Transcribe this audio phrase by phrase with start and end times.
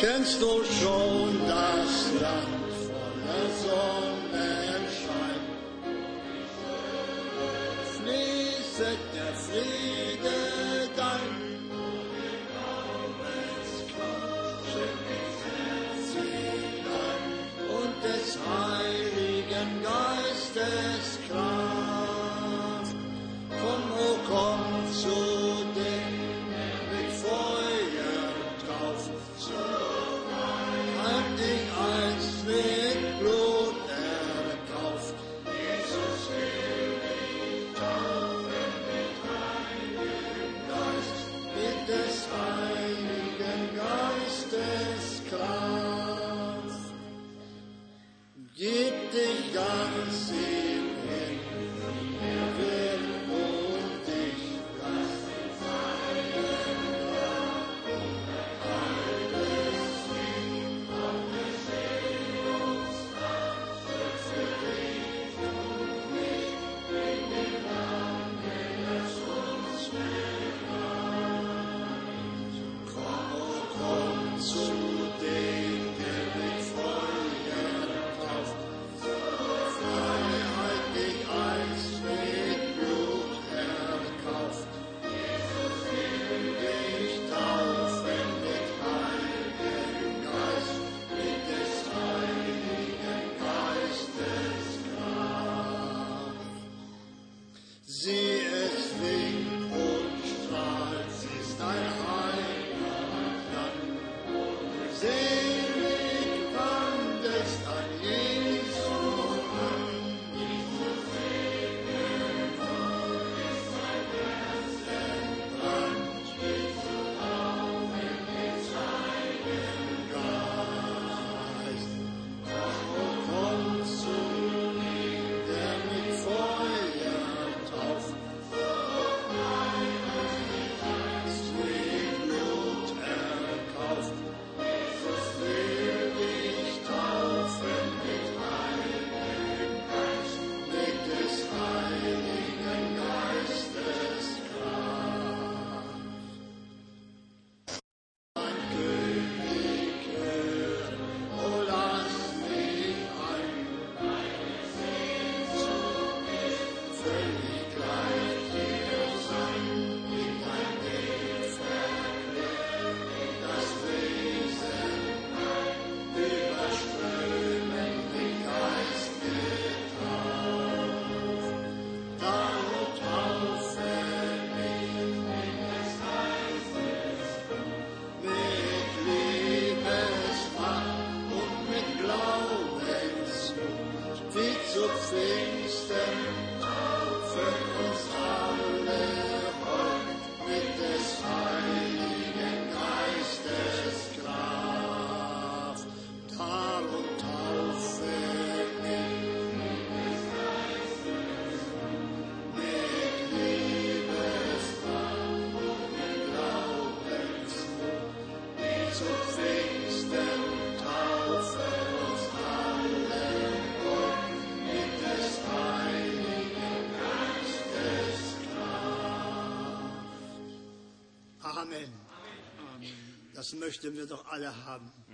[0.00, 2.07] Kennst du schon das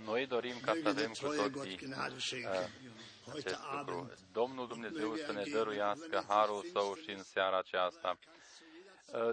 [0.05, 2.69] Noi dorim ca să Möge der avem cu treue Gott toții Gnade schenken.
[3.31, 3.97] Heute acest lucru.
[3.97, 8.17] Abend Domnul Dumnezeu să ne dăruiască harul său și în seara aceasta.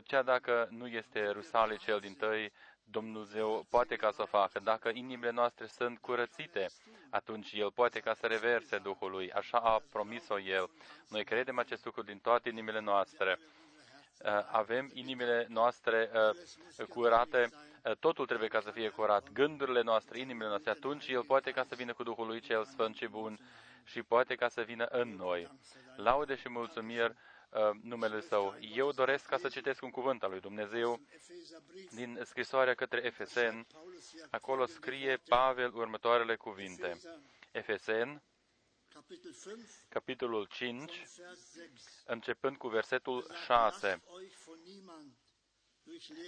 [0.06, 2.52] Chiar dacă nu este Rusale cel din tăi,
[2.84, 4.60] Dumnezeu poate ca să o facă.
[4.64, 6.66] Dacă inimile noastre sunt curățite,
[7.10, 9.32] atunci El poate ca să reverse Duhul Lui.
[9.32, 10.70] Așa a promis-o El.
[11.08, 13.38] Noi credem acest lucru din toate inimile noastre.
[13.40, 16.10] Uh, Avem inimile noastre
[16.78, 19.32] uh, curate, uh, totul trebuie ca să fie curat.
[19.32, 22.96] Gândurile noastre, inimile noastre, atunci El poate ca să vină cu Duhul Lui cel Sfânt
[22.96, 23.38] și Bun
[23.84, 25.50] și poate ca să vină în noi.
[25.96, 27.14] Laude și mulțumiri
[27.50, 28.56] uh, numele Său.
[28.74, 31.00] Eu doresc ca să citesc un cuvânt al lui Dumnezeu
[31.90, 33.66] din scrisoarea către Efesen.
[34.30, 37.00] Acolo scrie Pavel următoarele cuvinte.
[37.52, 38.22] Efesen,
[38.94, 41.70] Kapitel 5, capitolul 5, Vers 6.
[42.06, 44.02] începând cu versetul 6.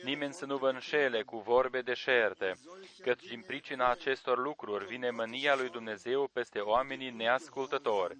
[0.02, 2.58] Nimeni să nu vă înșele cu vorbe deșerte,
[2.98, 8.18] căci din pricina acestor lucruri vine mânia lui Dumnezeu peste oamenii neascultători.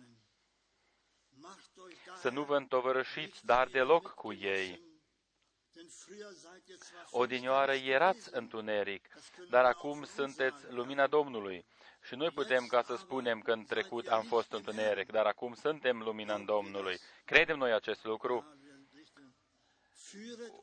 [2.16, 4.92] Să nu vă întovărășiți, dar deloc cu ei,
[7.10, 9.08] Odinioară erați întuneric,
[9.50, 11.66] dar acum sunteți lumina Domnului.
[12.02, 16.02] Și noi putem ca să spunem că în trecut am fost întuneric, dar acum suntem
[16.02, 16.98] lumina în Domnului.
[17.24, 18.56] Credem noi acest lucru?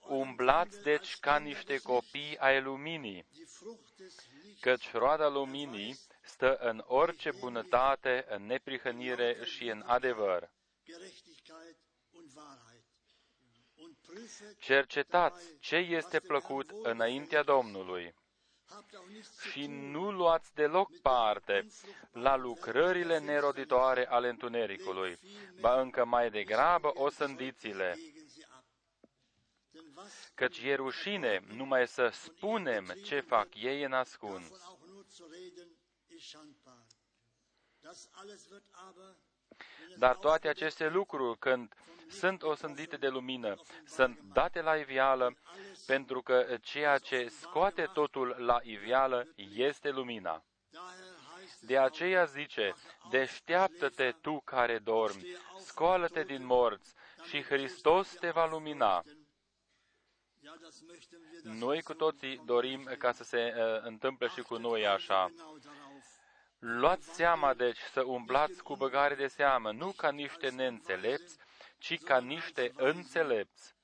[0.08, 3.26] Umblați deci ca niște copii ai luminii,
[4.60, 10.52] căci roada luminii stă în orice bunătate, în neprihănire și în adevăr.
[14.60, 18.14] Cercetați ce este plăcut înaintea Domnului.
[19.52, 21.68] și nu luați deloc parte
[22.12, 25.20] la lucrările neroditoare ale întunericului,
[25.60, 27.98] ba încă mai degrabă o sândiți-le.
[30.36, 34.46] Căci e rușine numai să spunem ce fac ei în ascuns.
[39.98, 41.74] Dar toate aceste lucruri, când
[42.10, 43.56] sunt osândite de lumină,
[43.86, 45.38] sunt date la ivială,
[45.86, 50.46] pentru că ceea ce scoate totul la ivială este lumina.
[51.60, 52.76] De aceea zice,
[53.10, 56.94] deșteaptă-te tu care dormi, scoală-te din morți
[57.24, 59.04] și Hristos te va lumina.
[61.44, 65.32] Noi cu toții dorim ca să se uh, întâmple și cu noi așa.
[66.60, 71.38] Luați seama, deci, să umblați cu băgare de seamă, nu ca niște neînțelepți,
[71.78, 73.76] ci ca niște înțelepți.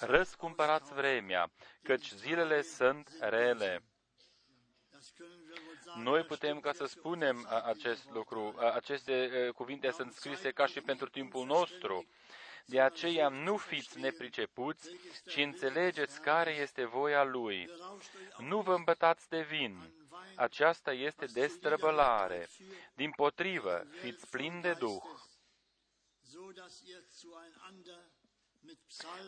[0.00, 1.50] Răscumpărați vremea,
[1.82, 3.84] căci zilele sunt rele.
[5.96, 8.54] Noi putem ca să spunem acest lucru.
[8.74, 12.06] Aceste cuvinte sunt scrise ca și pentru timpul nostru.
[12.66, 14.90] De aceea nu fiți nepricepuți,
[15.26, 17.70] ci înțelegeți care este voia Lui.
[18.38, 19.92] Nu vă îmbătați de vin.
[20.36, 22.48] Aceasta este destrăbălare.
[22.94, 25.02] Din potrivă, fiți plini de Duh.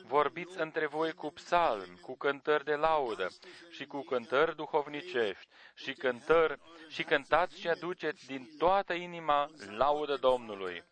[0.06, 3.28] Vorbiți între voi cu psalmi, cu cântări de laudă
[3.70, 10.85] și cu cântări duhovnicești și cântări și cântați și aduceți din toată inima laudă Domnului.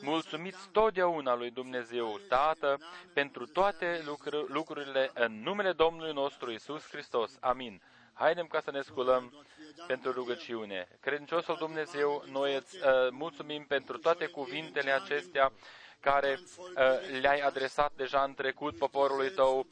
[0.00, 2.78] Mulțumiți totdeauna lui Dumnezeu Tată
[3.12, 7.36] pentru toate lucr- lucrurile în numele Domnului nostru Isus Hristos.
[7.40, 7.80] Amin.
[8.12, 9.46] Haidem ca să ne sculăm
[9.86, 10.88] pentru rugăciune.
[11.00, 15.52] Credinciosul Dumnezeu, noi îți uh, mulțumim pentru toate cuvintele acestea
[16.00, 16.74] care uh,
[17.20, 19.66] le-ai adresat deja în trecut poporului tău,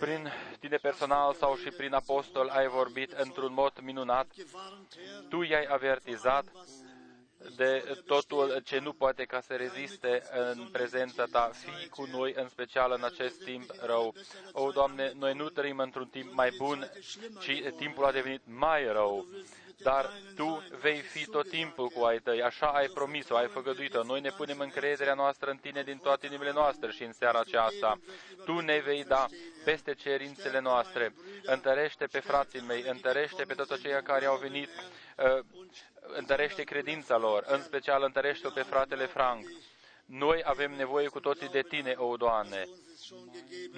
[0.00, 4.26] prin tine personal sau și prin apostol ai vorbit într-un mod minunat.
[5.28, 6.44] Tu i-ai avertizat
[7.56, 10.22] de totul ce nu poate ca să reziste
[10.52, 11.50] în prezența ta.
[11.54, 14.14] Fii cu noi, în special în acest timp rău.
[14.52, 16.90] O, Doamne, noi nu trăim într-un timp mai bun,
[17.40, 19.26] ci timpul a devenit mai rău
[19.82, 24.02] dar Tu vei fi tot timpul cu ai Tăi, așa ai promis-o, ai făgăduit-o.
[24.02, 28.00] Noi ne punem încrederea noastră în Tine din toate inimile noastre și în seara aceasta.
[28.44, 29.26] Tu ne vei da
[29.64, 31.14] peste cerințele noastre.
[31.42, 35.44] Întărește pe frații mei, întărește pe toți aceia care au venit, uh,
[36.02, 39.44] întărește credința lor, în special întărește-o pe fratele Frank.
[40.04, 42.64] Noi avem nevoie cu toții de Tine, o Doamne.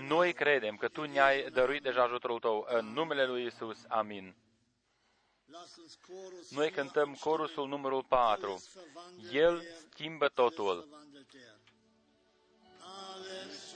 [0.08, 2.66] Noi credem că Tu ne-ai dăruit deja ajutorul Tău.
[2.68, 3.78] În numele Lui Isus.
[3.88, 4.34] Amin.
[6.50, 8.62] Noi cântăm corusul numărul 4.
[9.32, 10.88] El schimbă totul.
[12.78, 13.73] schimbă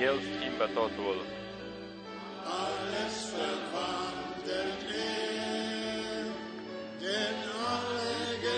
[0.00, 1.24] El schimbă totul.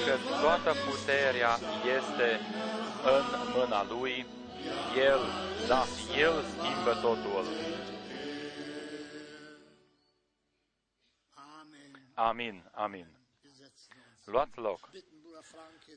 [0.07, 1.57] Că toată puterea
[1.99, 2.41] este
[3.05, 4.27] în mâna Lui,
[4.97, 5.21] El,
[5.69, 5.85] da,
[6.17, 7.45] El schimbă totul.
[12.15, 13.07] Amin, amin.
[14.25, 14.91] Luați loc.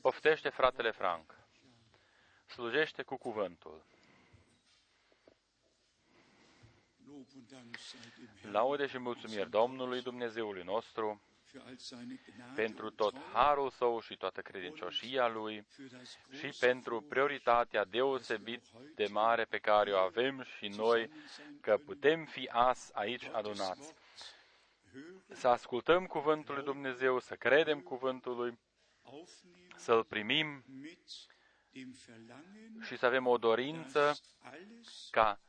[0.00, 1.34] Poftește fratele Frank
[2.54, 3.84] slujește cu cuvântul.
[8.50, 11.22] Laude și mulțumiri Domnului Dumnezeului nostru
[12.54, 15.66] pentru tot harul său și toată credincioșia lui
[16.30, 18.62] și pentru prioritatea deosebit
[18.94, 21.10] de mare pe care o avem și noi,
[21.60, 23.94] că putem fi as aici adunați.
[25.28, 28.58] Să ascultăm cuvântul lui Dumnezeu, să credem cuvântul lui,
[29.76, 30.64] să-l primim
[32.86, 34.14] și să avem o dorință
[35.10, 35.40] ca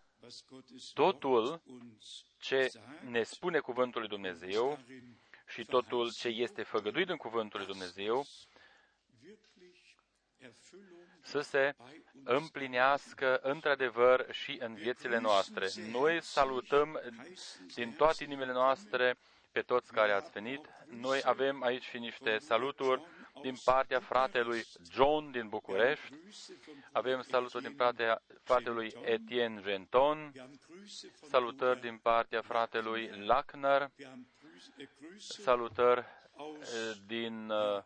[0.94, 1.62] totul
[2.38, 2.72] ce
[3.10, 4.79] ne spune Cuvântul lui Dumnezeu
[5.48, 8.25] și totul ce este făgăduit în Cuvântul lui Dumnezeu
[11.22, 11.75] să se
[12.24, 15.67] împlinească într-adevăr și în viețile noastre.
[15.91, 17.01] Noi salutăm
[17.75, 19.17] din toate inimile noastre
[19.51, 20.70] pe toți care ați venit.
[20.86, 23.01] Noi avem aici și niște saluturi
[23.42, 26.13] din partea fratelui John din București.
[26.92, 30.32] Avem saluturi din partea fratelui Etienne Genton,
[31.30, 33.92] salutări din partea fratelui Lackner,
[35.18, 37.84] salutări eh, din, eh,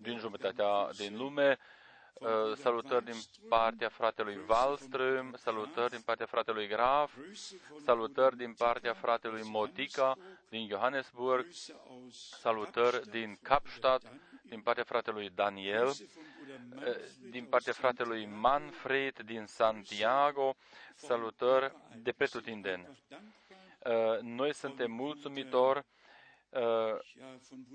[0.00, 1.58] din jumătatea din lume,
[2.20, 7.16] eh, salutări din partea fratelui Wallström, salutări din partea fratelui Graf,
[7.84, 10.16] salutări din partea fratelui Motica
[10.48, 11.46] din Johannesburg,
[12.40, 14.06] salutări din Kapstadt,
[14.48, 15.92] din partea fratelui Daniel,
[17.30, 20.56] din partea fratelui Manfred din Santiago,
[20.94, 22.88] salutări de pretutindeni.
[24.20, 25.84] Noi suntem mulțumitori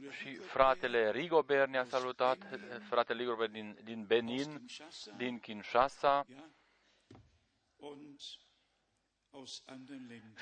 [0.10, 2.38] și fratele Rigobert ne-a salutat,
[2.88, 4.66] fratele Rigobert din, din Benin,
[5.18, 6.26] din Kinshasa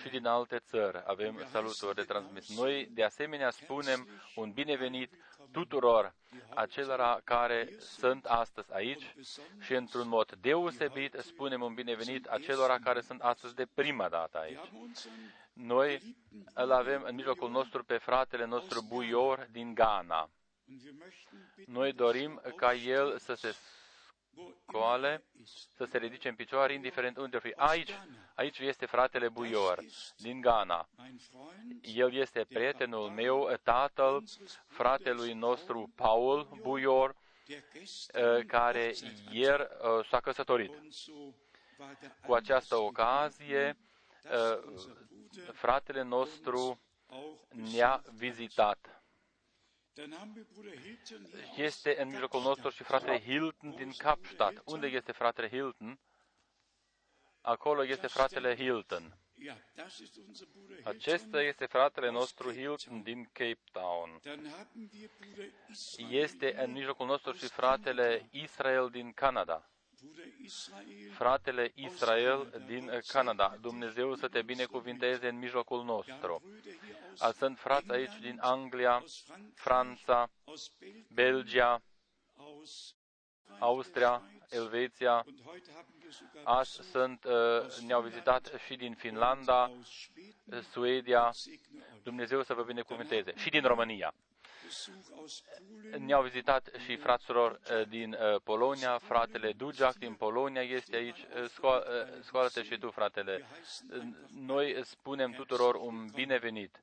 [0.02, 2.58] și din alte țări avem saluturi de transmis.
[2.58, 5.14] Noi, de asemenea, spunem un binevenit
[5.58, 6.16] tuturor
[6.56, 9.16] acelora care sunt astăzi aici
[9.60, 14.72] și, într-un mod deosebit, spunem un binevenit acelora care sunt astăzi de prima dată aici.
[15.54, 16.16] Noi
[16.54, 20.30] îl avem în mijlocul nostru pe fratele nostru Buior din Ghana.
[21.66, 23.56] Noi dorim ca el să se
[24.62, 25.24] scoale,
[25.75, 27.53] să se ridice în picioare, indiferent unde fi.
[27.56, 27.91] Aici,
[28.36, 29.84] aici este fratele Buior,
[30.17, 30.89] din Ghana.
[31.82, 34.24] El este prietenul meu, tatăl
[34.67, 37.15] fratelui nostru Paul Buior,
[37.48, 38.94] eh, care
[39.32, 40.72] ieri eh, s-a căsătorit.
[42.25, 43.77] Cu această ocazie,
[44.24, 44.60] eh,
[45.53, 46.79] fratele nostru
[47.50, 48.97] ne-a vizitat
[51.56, 54.62] este în mijlocul nostru și fratele Hilton din Kapstadt.
[54.66, 56.00] Unde este fratele Hilton?
[57.42, 59.18] Acolo este fratele Hilton.
[60.84, 64.22] Acesta este fratele nostru Hilton din Cape Town.
[66.10, 69.70] Este în mijlocul nostru și fratele Israel din Canada.
[71.13, 73.58] Fratele Israel din Canada.
[73.62, 76.42] Dumnezeu să te binecuvinteze în mijlocul nostru.
[77.38, 79.04] Sunt frați aici din Anglia,
[79.56, 80.30] Franța,
[81.13, 81.82] Belgia,
[83.60, 85.25] Austria, Elveția.
[86.44, 89.72] Azi sunt, uh, ne-au vizitat și din Finlanda,
[90.72, 91.32] Suedia.
[92.04, 93.34] Dumnezeu să vă binecuvinteze.
[93.36, 94.13] Și din România.
[95.98, 101.26] Ne-au vizitat și fraților uh, din uh, Polonia, fratele Dujac din Polonia este aici,
[102.22, 103.46] scoală-te și tu, fratele.
[104.30, 106.82] Noi spunem tuturor un binevenit.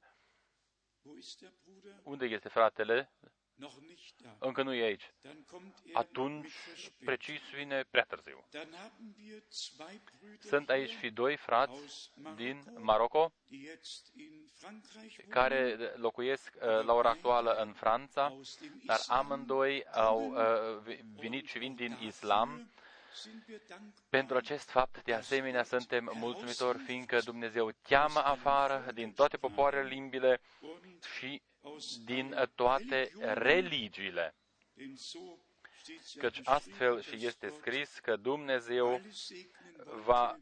[2.02, 3.10] Unde este fratele?
[4.38, 5.12] Încă nu e aici.
[5.92, 6.52] Atunci,
[7.04, 8.48] precis, vine prea târziu.
[10.38, 13.32] Sunt aici și doi frați din Maroco
[15.28, 18.36] care locuiesc uh, la ora actuală în Franța,
[18.84, 22.70] dar amândoi au uh, venit și vin din Islam
[24.08, 30.40] pentru acest fapt, de asemenea, suntem mulțumitori, fiindcă Dumnezeu cheamă afară din toate popoarele limbile
[31.16, 31.42] și
[32.04, 34.34] din toate religiile.
[36.18, 39.00] Căci astfel și este scris că Dumnezeu
[40.04, 40.38] va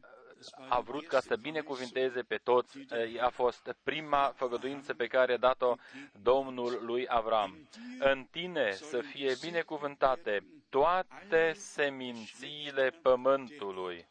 [0.69, 2.77] a vrut ca să binecuvinteze pe toți.
[3.19, 5.75] A fost prima făgăduință pe care a dat-o
[6.21, 7.67] Domnul lui Avram.
[7.99, 14.07] În tine să fie binecuvântate toate semințiile pământului.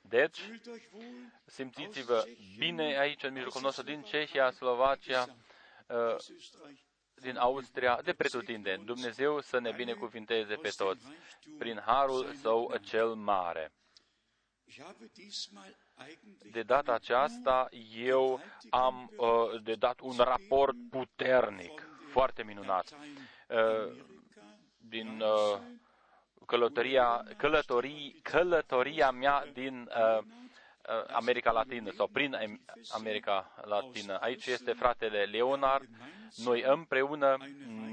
[0.00, 0.40] Deci,
[1.44, 2.24] simțiți-vă
[2.58, 5.26] bine aici, în mijlocul nostru, din Cehia, Slovacia,
[5.88, 6.16] uh,
[7.14, 8.84] din Austria, de pretutindeni.
[8.84, 11.06] Dumnezeu să ne binecuvinteze pe toți,
[11.58, 13.72] prin harul său cel mare.
[16.50, 18.40] De data aceasta, eu
[18.70, 22.96] am uh, de dat un raport puternic, foarte minunat.
[23.48, 24.18] Uh,
[24.90, 25.58] din uh,
[26.46, 30.24] călătoria, călătorii, călătoria mea din uh, uh,
[31.12, 32.36] America Latină sau prin
[32.88, 34.16] America Latină.
[34.16, 35.88] Aici este fratele Leonard.
[36.36, 37.36] Noi împreună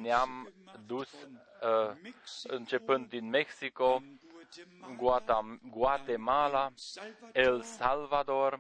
[0.02, 0.54] ne-am
[0.86, 1.96] dus uh,
[2.44, 4.02] începând din Mexico,
[5.70, 6.72] Guatemala,
[7.34, 8.60] El Salvador.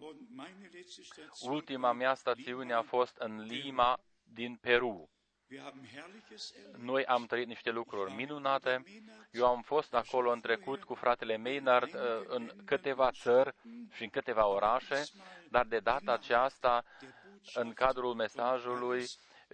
[1.41, 3.99] Ultima mea stațiune a fost în Lima,
[4.33, 5.09] din Peru.
[6.77, 8.83] Noi am trăit niște lucruri minunate.
[9.31, 13.55] Eu am fost acolo în trecut cu fratele Maynard uh, în câteva țări
[13.91, 15.03] și în câteva orașe,
[15.49, 16.83] dar de data aceasta,
[17.53, 19.05] în cadrul mesajului,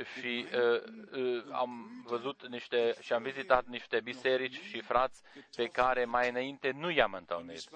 [0.02, 0.82] și uh,
[1.12, 5.22] uh, am văzut niște și am vizitat niște biserici și frați
[5.56, 7.70] pe care mai înainte nu i-am întâlnit.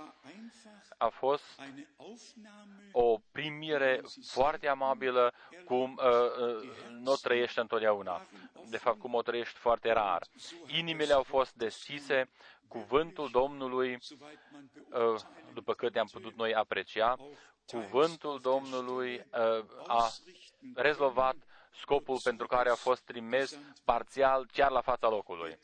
[0.98, 1.62] A fost
[2.92, 5.34] o primire foarte amabilă,
[5.66, 8.26] cum uh, uh, nu o trăiești întotdeauna.
[8.70, 10.24] De fapt, cum o trăiești foarte rar.
[10.68, 12.30] Inimile au fost deschise,
[12.68, 13.98] cuvântul Domnului,
[14.92, 15.20] uh,
[15.54, 17.16] după cât am putut noi aprecia,
[17.66, 20.10] cuvântul Domnului uh, a
[20.76, 21.36] rezolvat
[21.80, 25.58] scopul pentru care a fost trimis parțial chiar la fața locului.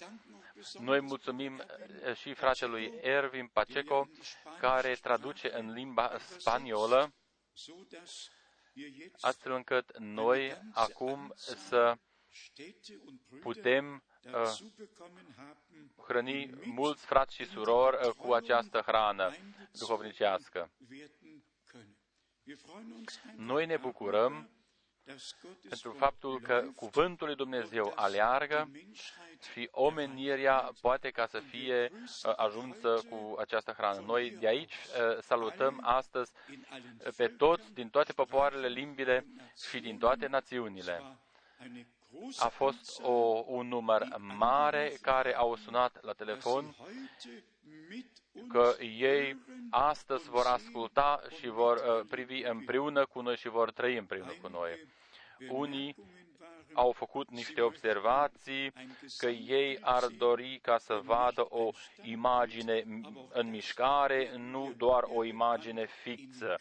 [0.80, 1.62] Noi mulțumim
[2.08, 4.08] uh, și fratelui Ervin Paceco,
[4.60, 7.14] care traduce în limba spaniolă,
[9.22, 11.98] astfel încât noi acum să
[13.42, 14.60] putem uh,
[16.08, 19.36] hrăni mulți frați și surori uh, cu această hrană
[19.72, 20.72] duhovnicească.
[23.36, 24.50] Noi ne bucurăm
[25.70, 28.70] pentru faptul că Cuvântul lui Dumnezeu aleargă
[29.52, 34.04] și omenirea poate ca să fie uh, ajunsă cu această hrană.
[34.06, 36.32] Noi de aici uh, salutăm astăzi
[37.16, 39.26] pe toți din toate popoarele, limbile
[39.70, 41.02] și din toate națiunile.
[42.38, 46.76] A fost o, un număr mare care au sunat la telefon
[48.48, 49.38] că ei
[49.70, 54.48] astăzi vor asculta și vor uh, privi împreună cu noi și vor trăi împreună cu
[54.48, 54.88] noi.
[55.50, 55.96] Unii
[56.74, 58.74] au făcut niște observații
[59.18, 61.70] că ei ar dori ca să vadă o
[62.02, 62.84] imagine
[63.30, 66.60] în mișcare, nu doar o imagine fixă.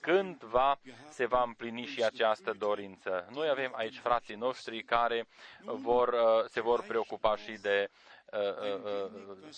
[0.00, 0.78] Când va,
[1.10, 3.28] se va împlini și această dorință?
[3.32, 5.26] Noi avem aici frații noștri care
[5.64, 7.90] vor, uh, se vor preocupa și de
[8.32, 9.10] uh, uh,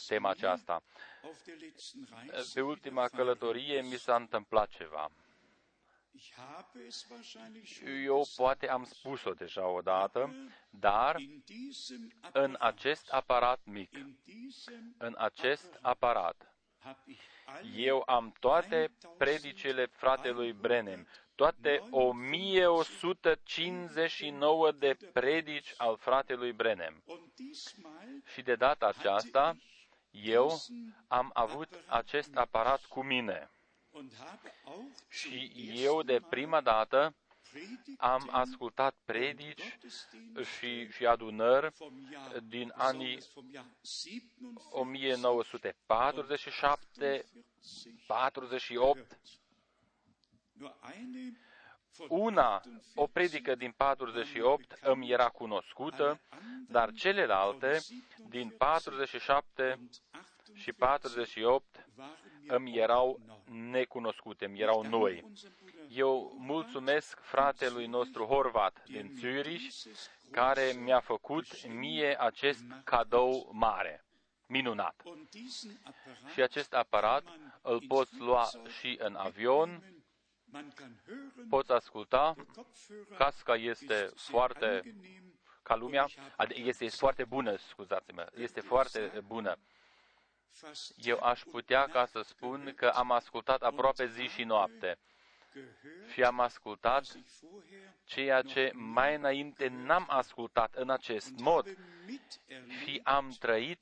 [0.09, 0.83] tema aceasta.
[2.55, 5.11] Pe ultima călătorie mi s-a întâmplat ceva.
[8.05, 10.35] Eu poate am spus-o deja odată,
[10.71, 11.17] dar
[12.33, 13.91] în acest aparat mic,
[14.99, 16.51] în acest aparat,
[17.77, 27.03] eu am toate predicele fratelui Brenem, toate 1159 de predici al fratelui Brenem.
[28.33, 29.57] Și de data aceasta,
[30.11, 30.61] eu
[31.09, 33.51] am avut acest aparat cu mine.
[35.09, 37.15] Și eu de prima dată
[37.99, 39.79] am ascultat predici
[40.59, 41.73] și, și adunări
[42.49, 43.19] din anii
[44.71, 47.25] 1947,
[48.07, 49.19] 48.
[52.09, 52.61] Una,
[52.95, 56.21] o predică din 48 îmi era cunoscută,
[56.69, 57.79] dar celelalte
[58.29, 59.79] din 47
[60.55, 61.87] și 48
[62.47, 63.21] îmi erau
[63.71, 65.25] necunoscute, îmi erau noi.
[65.89, 69.99] Eu mulțumesc fratelui nostru Horvat din Zürich,
[70.31, 74.05] care mi-a făcut mie acest cadou mare,
[74.47, 75.03] minunat.
[76.33, 77.25] Și acest aparat
[77.63, 79.83] îl poți lua și în avion,
[81.49, 82.35] poți asculta,
[83.19, 84.83] casca este foarte
[85.63, 86.07] ca lumea,
[86.49, 89.57] este, este foarte bună, scuzați-mă, este foarte bună.
[90.97, 94.99] eu aș putea ca să spun că am ascultat aproape zi și noapte.
[96.13, 97.05] și am ascultat
[98.05, 101.77] ceea ce mai înainte n-am ascultat în acest mod.
[102.83, 103.79] și am trăit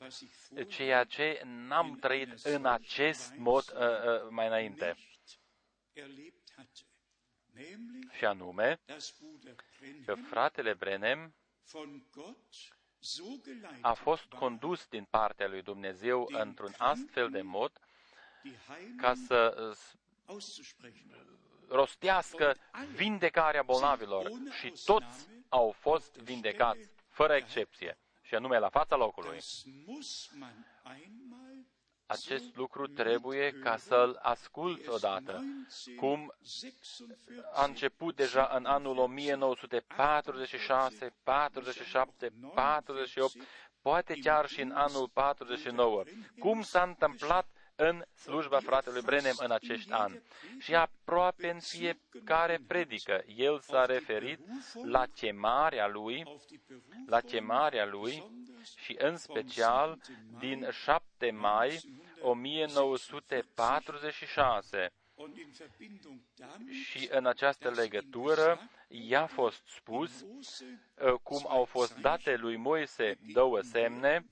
[0.69, 4.97] ceea ce n-am trăit în acest mod uh, uh, mai înainte.
[8.11, 8.81] Și anume,
[10.05, 11.35] că fratele Brenem
[13.81, 17.73] a fost condus din partea lui Dumnezeu într-un astfel de mod
[18.97, 19.73] ca să
[21.69, 22.57] rostească
[22.95, 29.39] vindecarea bolnavilor și toți au fost vindecați, fără excepție, și anume la fața locului.
[32.11, 35.45] Acest lucru trebuie ca să-l ascult odată,
[35.97, 36.35] cum
[37.55, 43.37] a început deja în anul 1946, 47, 48,
[43.83, 46.03] poate chiar și în anul 49.
[46.39, 47.49] Cum s-a întâmplat
[47.81, 50.23] în slujba fratelui Brenem în acești ani.
[50.59, 54.41] Și aproape în fiecare predică, el s-a referit
[54.85, 56.41] la chemarea lui,
[57.07, 58.31] la chemarea lui
[58.77, 59.99] și în special
[60.39, 61.81] din 7 mai
[62.21, 64.93] 1946.
[66.85, 70.29] Și în această legătură i-a fost spus uh,
[71.23, 74.25] cum au fost date lui Moise două semne,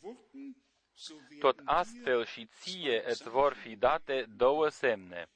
[1.38, 5.28] tot astfel și ție îți vor fi date două semne.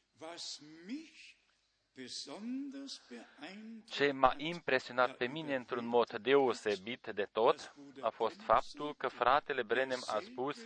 [3.89, 9.63] Ce m-a impresionat pe mine într-un mod deosebit de tot a fost faptul că fratele
[9.63, 10.59] Brenem a spus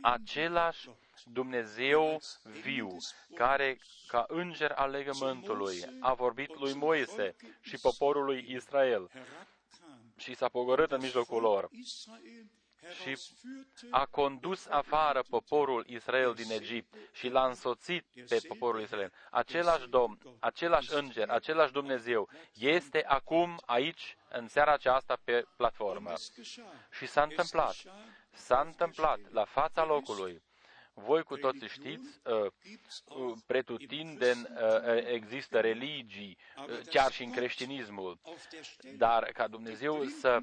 [0.00, 0.88] același
[1.24, 2.96] Dumnezeu viu,
[3.34, 9.10] care, ca înger al legământului, a vorbit lui Moise și poporului Israel
[10.16, 11.70] și s-a pogorât în mijlocul lor
[13.02, 13.18] și
[13.90, 19.12] a condus afară poporul Israel din Egipt și l-a însoțit pe poporul Israel.
[19.30, 26.12] Același Domn, același înger, același Dumnezeu este acum aici, în seara aceasta, pe platformă.
[26.90, 27.76] Și s-a întâmplat.
[28.32, 30.42] S-a întâmplat la fața locului.
[30.94, 32.50] Voi cu toții știți, uh,
[33.04, 36.38] uh, pretutindeni uh, există religii,
[36.90, 38.18] chiar și în creștinismul,
[38.96, 40.42] dar ca Dumnezeu să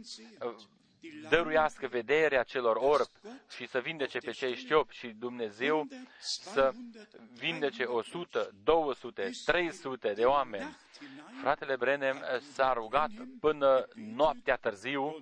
[1.30, 3.12] dăruiască vederea celor orbi
[3.56, 5.88] și să vindece pe cei știopi și Dumnezeu
[6.20, 6.72] să
[7.34, 10.78] vindece 100, 200, 300 de oameni.
[11.42, 13.10] Fratele Brenem s-a rugat
[13.40, 15.16] până noaptea târziu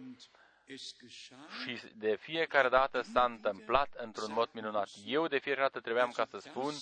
[1.64, 4.90] și de fiecare dată s-a întâmplat într-un mod minunat.
[5.06, 6.74] Eu de fiecare dată trebuiam ca să spun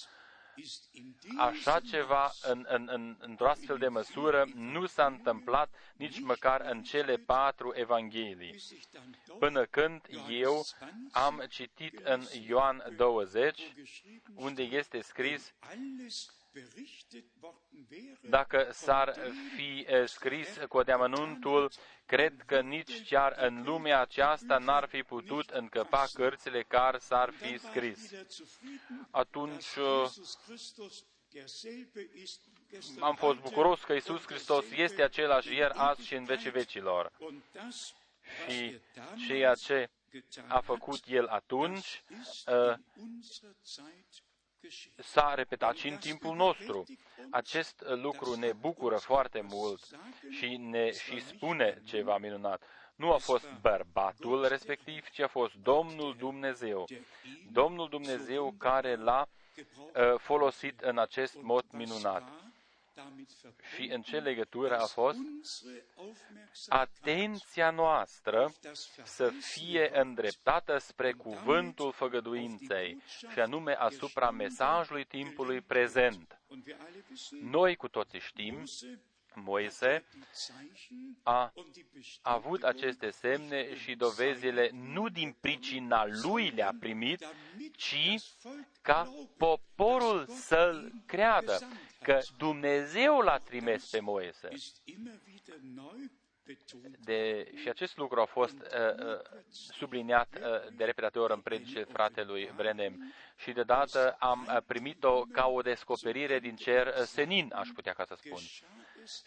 [1.37, 6.83] Așa ceva în, în, în, într-o astfel de măsură nu s-a întâmplat nici măcar în
[6.83, 8.63] cele patru evanghelii.
[9.39, 10.65] Până când eu
[11.11, 13.73] am citit în Ioan 20,
[14.35, 15.53] unde este scris
[18.21, 19.19] dacă s-ar
[19.55, 21.71] fi eh, scris cu deamănuntul,
[22.05, 27.57] cred că nici chiar în lumea aceasta n-ar fi putut încăpa cărțile care s-ar fi
[27.57, 28.11] scris.
[29.11, 30.09] Atunci eh,
[32.99, 37.11] am fost bucuros că Isus Hristos este același ieri, azi și în vecii vecilor.
[38.47, 38.79] Și
[39.27, 39.89] ceea ce
[40.47, 42.03] a făcut El atunci,
[42.45, 42.73] eh,
[44.95, 46.83] s-a repetat și în timpul nostru.
[47.31, 49.79] Acest lucru ne bucură foarte mult
[50.29, 52.63] și ne și spune ceva minunat.
[52.95, 56.85] Nu a fost bărbatul respectiv, ci a fost Domnul Dumnezeu.
[57.51, 62.46] Domnul Dumnezeu care l-a uh, folosit în acest mod minunat.
[63.75, 65.19] Și în ce legătură a fost?
[66.67, 68.53] Atenția noastră
[69.03, 76.41] să fie îndreptată spre cuvântul făgăduinței, și anume asupra mesajului timpului prezent.
[77.41, 78.63] Noi cu toții știm
[79.39, 80.03] Moise
[81.23, 81.53] a
[82.21, 87.27] avut aceste semne și dovezile nu din pricina lui le-a primit,
[87.75, 88.15] ci
[88.81, 91.59] ca poporul să-l creadă
[92.01, 94.49] că Dumnezeu l-a trimis pe Moise.
[96.99, 101.83] De, și acest lucru a fost uh, uh, subliniat uh, de repetate ori în predice
[101.83, 103.13] fratelui Brenem.
[103.35, 107.93] Și de dată am uh, primit-o ca o descoperire din cer uh, senin, aș putea
[107.93, 108.41] ca să spun.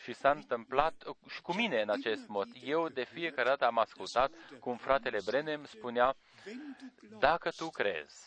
[0.02, 2.48] Și s-a întâmplat și cu mine în acest mod.
[2.62, 6.16] Eu de fiecare dată am ascultat cum fratele Brenem spunea,
[7.18, 8.24] dacă tu crezi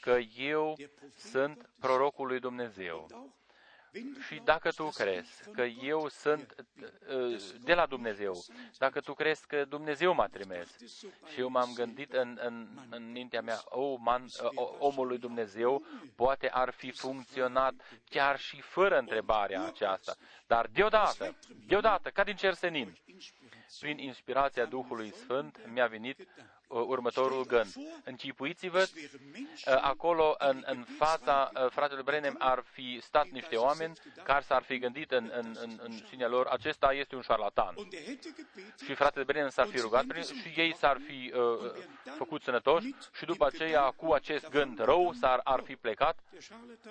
[0.00, 0.76] că eu
[1.16, 3.06] sunt prorocul lui Dumnezeu,
[4.26, 6.54] și dacă tu crezi că eu sunt
[7.08, 8.44] uh, de la Dumnezeu,
[8.78, 10.76] dacă tu crezi că Dumnezeu m-a trimis,
[11.32, 15.86] și eu m-am gândit în, în, în mintea mea, oh, man, uh, omul lui Dumnezeu
[16.16, 17.74] poate ar fi funcționat
[18.08, 20.16] chiar și fără întrebarea aceasta.
[20.46, 22.98] Dar deodată, deodată, ca din cer senin,
[23.80, 26.26] prin inspirația Duhului Sfânt, mi-a venit
[26.72, 27.72] Uh, următorul gând.
[28.04, 34.42] Închipuiți-vă, uh, acolo în, în fața uh, fratelui Brenem ar fi stat niște oameni care
[34.42, 37.74] s-ar fi gândit în, în, în, în sinea lor, acesta este un șarlatan.
[38.84, 40.04] Și fratele Brenem s-ar fi rugat
[40.42, 41.72] și ei s-ar fi uh,
[42.16, 46.18] făcut sănătoși și după aceea cu acest gând rău s-ar ar fi plecat.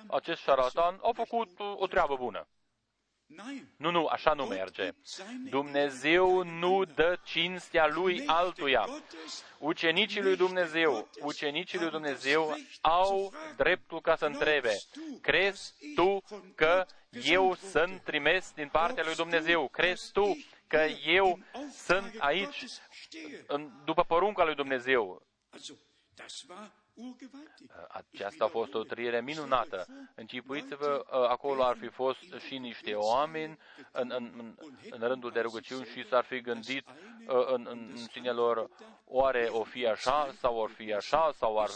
[0.08, 2.48] Acest șarlatan a făcut o treabă bună.
[3.78, 4.89] Nu, nu, așa nu merge.
[5.50, 8.88] Dumnezeu nu dă cinstea lui altuia.
[9.58, 14.78] Ucenicii lui Dumnezeu, ucenicii lui Dumnezeu au dreptul ca să întrebe,
[15.22, 16.22] crezi tu
[16.56, 19.67] că eu sunt trimis din partea lui Dumnezeu?
[19.67, 21.39] Crezi tu că eu
[21.72, 22.65] sunt aici
[23.86, 25.26] după porunca lui Dumnezeu?
[27.88, 29.86] Aceasta a fost o trăire minunată.
[30.15, 33.58] Încipuiți-vă, acolo ar fi fost și niște oameni
[33.91, 34.56] în, în, în,
[34.89, 36.86] în rândul de rugăciuni și s-ar fi gândit
[37.27, 38.69] în, în, în cine lor,
[39.06, 41.69] oare o fi așa sau or fi așa sau ar,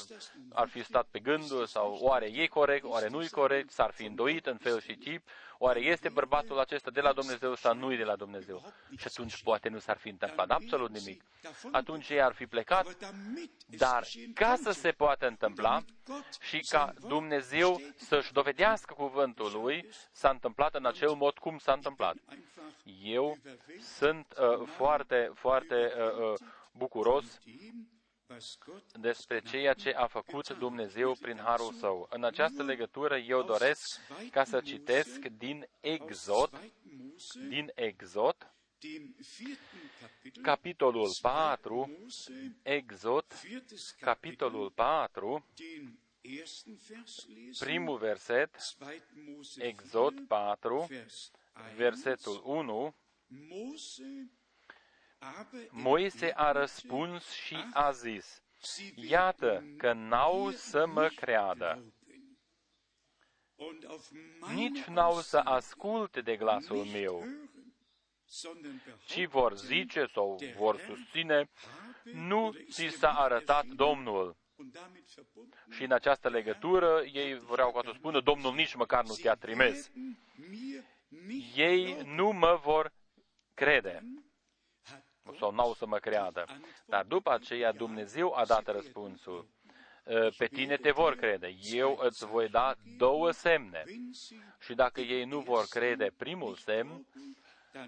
[0.53, 4.05] ar fi stat pe gânduri sau oare e corect, oare nu e corect, s-ar fi
[4.05, 7.97] îndoit în fel și tip, Oare este bărbatul acesta de la Dumnezeu sau nu e
[7.97, 8.73] de la Dumnezeu?
[8.97, 11.23] Și atunci poate nu s-ar fi întâmplat absolut nimic.
[11.71, 12.97] Atunci ei ar fi plecat,
[13.65, 15.83] dar ca să se poată întâmpla
[16.39, 22.15] și ca Dumnezeu să-și dovedească cuvântul lui, s-a întâmplat în acel mod cum s-a întâmplat.
[23.03, 23.37] Eu
[23.79, 27.39] sunt uh, foarte, foarte uh, uh, bucuros
[28.99, 32.07] despre ceea ce a făcut Dumnezeu prin harul său.
[32.09, 33.99] În această legătură eu doresc
[34.31, 36.71] ca să citesc din Exod,
[37.49, 38.53] din Exod,
[40.41, 41.97] capitolul 4,
[42.61, 43.25] Exod,
[43.99, 45.45] capitolul 4,
[47.59, 48.57] primul verset,
[49.57, 50.87] Exod 4,
[51.75, 52.95] versetul 1,
[55.69, 58.43] Moise a răspuns și a zis,
[58.95, 61.93] Iată că n-au să mă creadă,
[64.53, 67.25] nici n-au să asculte de glasul meu,
[69.05, 71.49] ci vor zice sau vor susține,
[72.03, 74.37] nu ți s-a arătat Domnul.
[75.69, 79.91] Și în această legătură ei vreau ca să spună, Domnul nici măcar nu te-a trimis.
[81.55, 82.91] Ei nu mă vor
[83.53, 84.03] crede
[85.39, 86.45] sau n-au să mă creadă.
[86.85, 89.47] Dar după aceea Dumnezeu a dat răspunsul.
[90.37, 91.55] Pe tine te vor crede.
[91.71, 93.83] Eu îți voi da două semne.
[94.59, 97.05] Și dacă ei nu vor crede primul semn,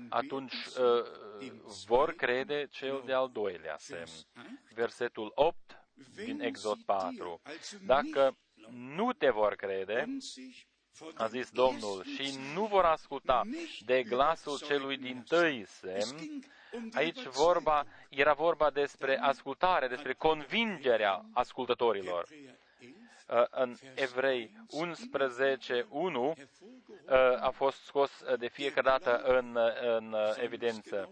[0.10, 1.52] atunci uh,
[1.88, 4.12] vor crede cel de-al doilea semn.
[4.74, 5.56] Versetul 8
[6.16, 7.42] din Exod 4.
[7.86, 8.38] Dacă
[8.72, 10.08] nu te vor crede,
[11.16, 13.42] a zis Domnul, și nu vor asculta
[13.86, 16.44] de glasul celui din tăi semn,
[16.94, 22.28] Aici vorba, era vorba despre ascultare, despre convingerea ascultătorilor.
[23.30, 26.36] Uh, în Evrei 11, 1 uh,
[27.40, 29.58] a fost scos de fiecare dată în,
[29.98, 31.10] în evidență.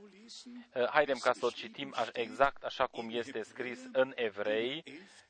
[0.74, 4.84] Uh, haidem ca să o citim exact așa cum este scris în Evrei,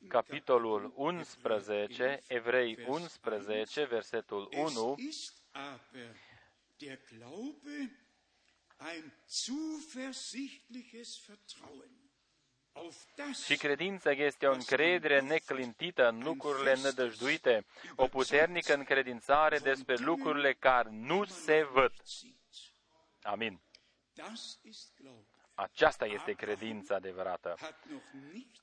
[0.08, 4.94] capitolul 11, Evrei 11, versetul 1.
[13.44, 20.88] Și credința este o încredere neclintită în lucrurile nădăjduite, o puternică încredințare despre lucrurile care
[20.90, 21.92] nu se văd.
[23.22, 23.60] Amin.
[25.54, 27.56] Aceasta este credința adevărată.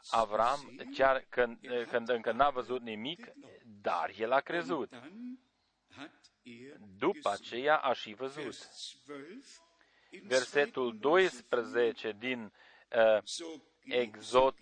[0.10, 3.32] Avram, chiar când, când încă n-a văzut nimic,
[3.82, 4.94] dar el a crezut.
[6.98, 8.56] După aceea a și văzut
[10.22, 12.52] versetul 12 din
[12.92, 13.24] uh,
[13.84, 14.56] Exod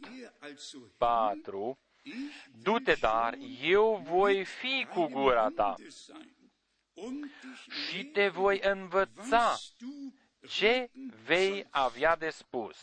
[0.97, 1.79] 4,
[2.61, 5.75] Du-te, dar eu voi fi cu gura ta
[7.89, 9.57] și te voi învăța
[10.47, 10.89] ce
[11.25, 12.77] vei avea de spus.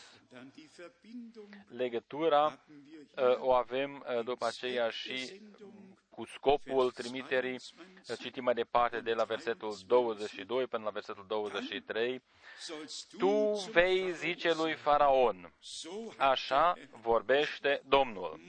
[1.69, 2.65] Legătura
[3.17, 5.41] uh, o avem uh, după aceea și
[6.19, 7.61] cu scopul trimiterii,
[8.21, 12.23] citim mai departe de la versetul 22 până la versetul 23,
[13.19, 15.53] Tu vei zice lui Faraon,
[16.17, 18.41] așa vorbește Domnul.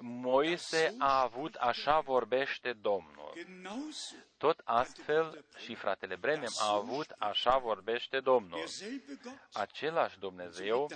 [0.00, 3.32] Moise a avut așa vorbește Domnul.
[4.36, 8.64] Tot astfel și fratele Brenem a avut așa vorbește Domnul.
[9.52, 10.90] Același Dumnezeu,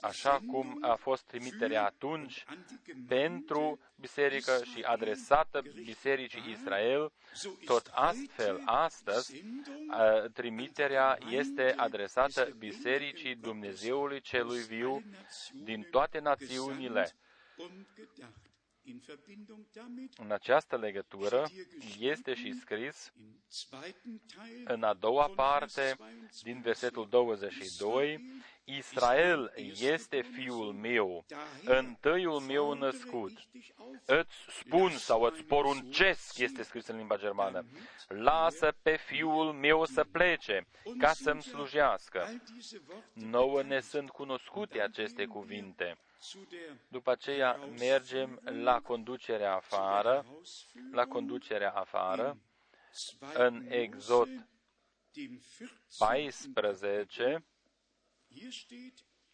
[0.00, 2.44] așa cum a fost trimiterea atunci
[3.08, 7.12] pentru biserică și adresată bisericii Israel,
[7.64, 9.44] tot astfel astăzi
[10.32, 15.02] trimiterea este adresată bisericii Dumnezeului celui viu
[15.52, 17.12] din toate națiunile
[20.16, 21.48] în această legătură
[21.98, 23.12] este și scris
[24.64, 25.96] în a doua parte
[26.42, 31.24] din versetul 22, Israel este fiul meu,
[31.64, 33.32] întâiul meu născut.
[34.04, 37.64] Îți spun sau îți poruncesc, este scris în limba germană,
[38.08, 40.66] lasă pe fiul meu să plece,
[40.98, 42.42] ca să-mi slujească.
[43.12, 45.98] Nouă ne sunt cunoscute aceste cuvinte
[46.88, 50.26] după aceea mergem la conducerea afară,
[50.92, 52.38] la conducerea afară,
[53.34, 54.48] în Exod
[55.98, 57.44] 14,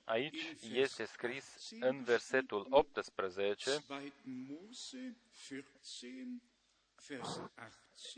[0.04, 3.70] aici este scris în versetul 18,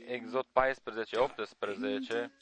[0.07, 2.33] Exod 14, 18,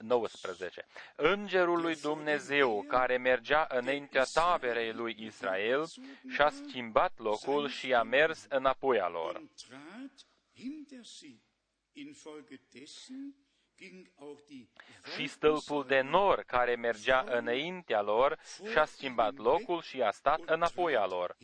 [0.00, 0.86] 19.
[1.16, 5.86] Îngerul lui Dumnezeu care mergea înaintea taberei lui Israel
[6.28, 9.42] și-a schimbat locul și a mers înapoi a lor.
[11.94, 13.34] Infolgedessen
[13.76, 14.68] ging auch die
[15.14, 18.38] Și stâlpul de nor care mergea înaintea lor
[18.70, 21.36] și-a schimbat locul și a stat înapoi a lor.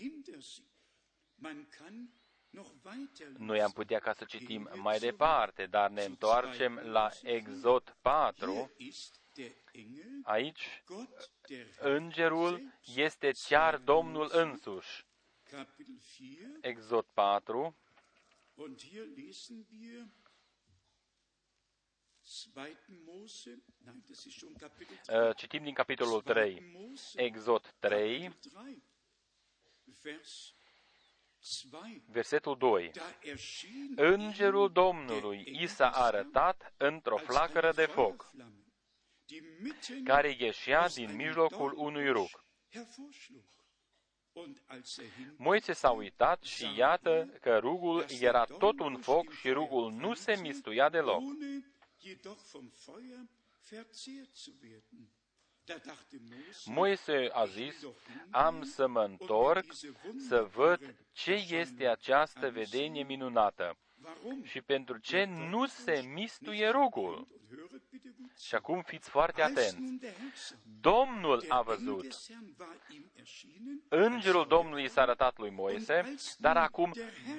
[2.50, 2.80] Hinter sie.
[2.82, 6.74] Man kann noch weiter Noi am putea ca să citim mai departe, dar ne întoarcem
[6.74, 8.52] la Exod 4.
[8.52, 15.06] Hier ist der Engel, Aici, Gott der îngerul este chiar Domnul însuși.
[15.50, 17.74] Kapitel 4 Exod 4,
[18.54, 20.06] und hier lesen wir
[22.54, 22.76] 2.
[23.04, 25.28] Mose, nein, das ist schon Kapitel 3.
[25.28, 26.61] uh, citim din capitolul 3.
[26.72, 28.82] Mose, Exod 3, Kapitel 3,
[30.02, 30.54] Vers
[31.38, 31.38] 2.
[32.06, 32.90] Versetul 2.
[32.92, 37.66] Da erschien Îngerul ihm Domnului der i Engel s-a des Herrn arătat într-o als flacără
[37.66, 38.64] eine de foc, Feuerflamme,
[39.26, 42.44] die mitten care ieșea aus din einem mijlocul unui Dornbusch rug.
[42.70, 43.44] hervorschlug.
[44.32, 49.32] Und als er hin Moise s-a uitat și iată că rugul era tot un foc
[49.32, 51.22] și rugul nu se mistuia deloc.
[56.64, 57.87] Moise a zis,
[58.31, 59.64] am să mă întorc
[60.28, 64.44] să văd ce este această vedenie minunată warum?
[64.44, 67.14] și pentru ce nu se mistuie rugul.
[67.14, 68.46] Und höret bitte gut zu.
[68.46, 69.81] Și acum fiți foarte Als atenți.
[69.81, 74.46] nun der Herr sah, Domnul der a Engel văzut des Herrn war ihm erschienen, Îngerul
[74.48, 76.92] Domnului s-a arătat lui Moise, dar acum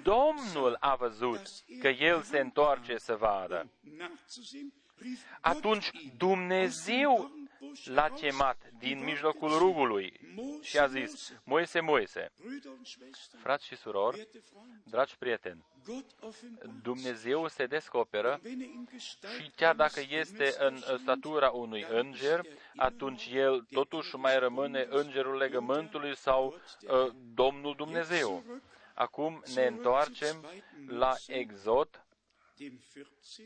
[0.03, 1.41] Domnul a văzut
[1.79, 3.71] că el se întoarce să vadă.
[3.81, 7.38] nachzusehen, rief Atunci Gott ihn Dumnezeu aus dem Dornbusch
[7.87, 10.19] l-a heraus, chemat din mijlocul rugului
[10.61, 15.65] și a zis, Moise, Moise, Brüder und Schwestern, frați și surori, werte Freunde, dragi prieteni,
[15.85, 20.57] Gott offenbart, Dumnezeu se descoperă wenn er in Gestalt și chiar dacă eines este Engels
[20.59, 22.41] în erscheint, statura unui înger,
[22.75, 28.43] atunci el totuși mai rămâne îngerul legământului sau uh, Domnul Dumnezeu.
[28.93, 30.45] Acum ne întoarcem
[30.87, 32.03] la Exod
[32.59, 32.79] dem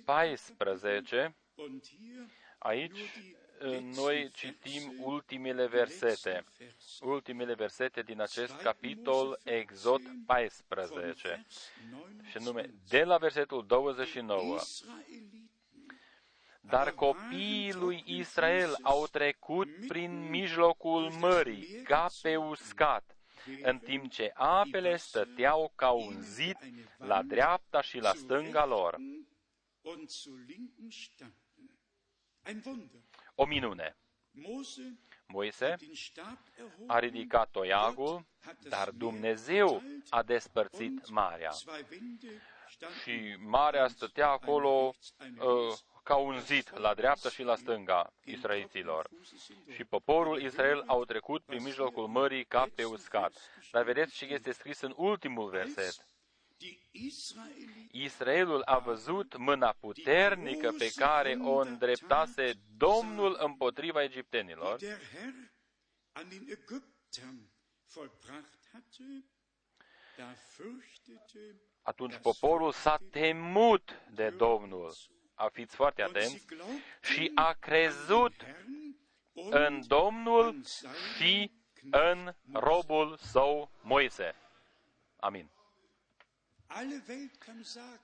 [0.06, 0.54] 14.
[0.58, 1.36] 14.
[1.56, 3.43] Und hier Aici uh,
[3.96, 6.44] noi citim ultimele versete.
[7.02, 11.46] Ultimele versete din acest capitol, Exod 14.
[12.30, 14.56] Și nume, de la versetul 29.
[14.56, 15.34] Israeliten
[16.70, 23.18] Dar copiii lui Israel au trecut prin mijlocul mării, ca pe uscat,
[23.62, 26.58] în timp ce apele stăteau ca un zid
[26.98, 28.98] la dreapta și la stânga lor.
[33.36, 33.64] Und zu linken standen.
[33.64, 33.94] Ein Wunder.
[33.96, 33.96] O minune.
[34.34, 38.26] Mose Moise hat den Stab erhoben, a ridicat toiagul,
[38.70, 41.52] dar Dumnezeu a despărțit marea.
[41.52, 47.56] zwei Wände standen Și marea stătea acolo uh, ca un zid la dreapta și la
[47.56, 49.10] stânga israeliților.
[49.74, 53.34] Și poporul Israel au trecut prin mijlocul mării ca pe uscat.
[53.72, 56.08] Dar vedeți ce este scris în ultimul verset.
[56.64, 65.00] Die Israeliten Israelul a văzut mâna puternică pe care o îndreptase Domnul împotriva egiptenilor der
[65.14, 65.34] Herr
[66.12, 67.52] an den Ägyptern
[67.94, 69.26] vollbracht hatte,
[70.18, 74.94] da fürchtete Atunci poporul s-a temut de Domnul.
[75.34, 76.38] A fiți foarte und atenți.
[76.38, 78.96] sie glaubten Și a crezut Herrn
[79.34, 80.64] und în Domnul
[81.18, 81.52] și
[81.92, 84.36] în robul său Moise.
[85.20, 85.53] Amin.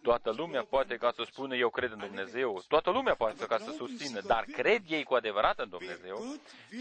[0.02, 2.64] Toată lumea poate ca să spună eu cred în Dumnezeu.
[2.68, 6.36] Toată lumea poate ca să susțină, dar cred ei cu adevărat în Dumnezeu?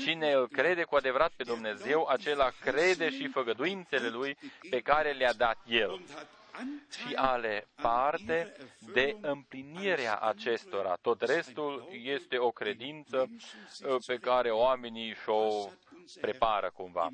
[0.05, 4.39] Cine îl crede cu adevărat pe Dumnezeu, acela crede și făgăduințele lui
[4.71, 5.91] pe care le-a dat El.
[5.91, 6.29] Und hat
[6.91, 8.57] și Anteil ale parte
[8.93, 10.97] de împlinirea acestora.
[11.03, 15.69] Tot restul este o credință uh, pe care oamenii și-o
[16.21, 17.09] prepară cumva.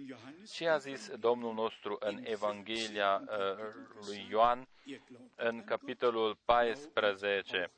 [0.53, 3.37] Ce a zis Domnul nostru în Evanghelia uh,
[4.07, 7.71] lui Ioan ihr glaubt în capitolul 14?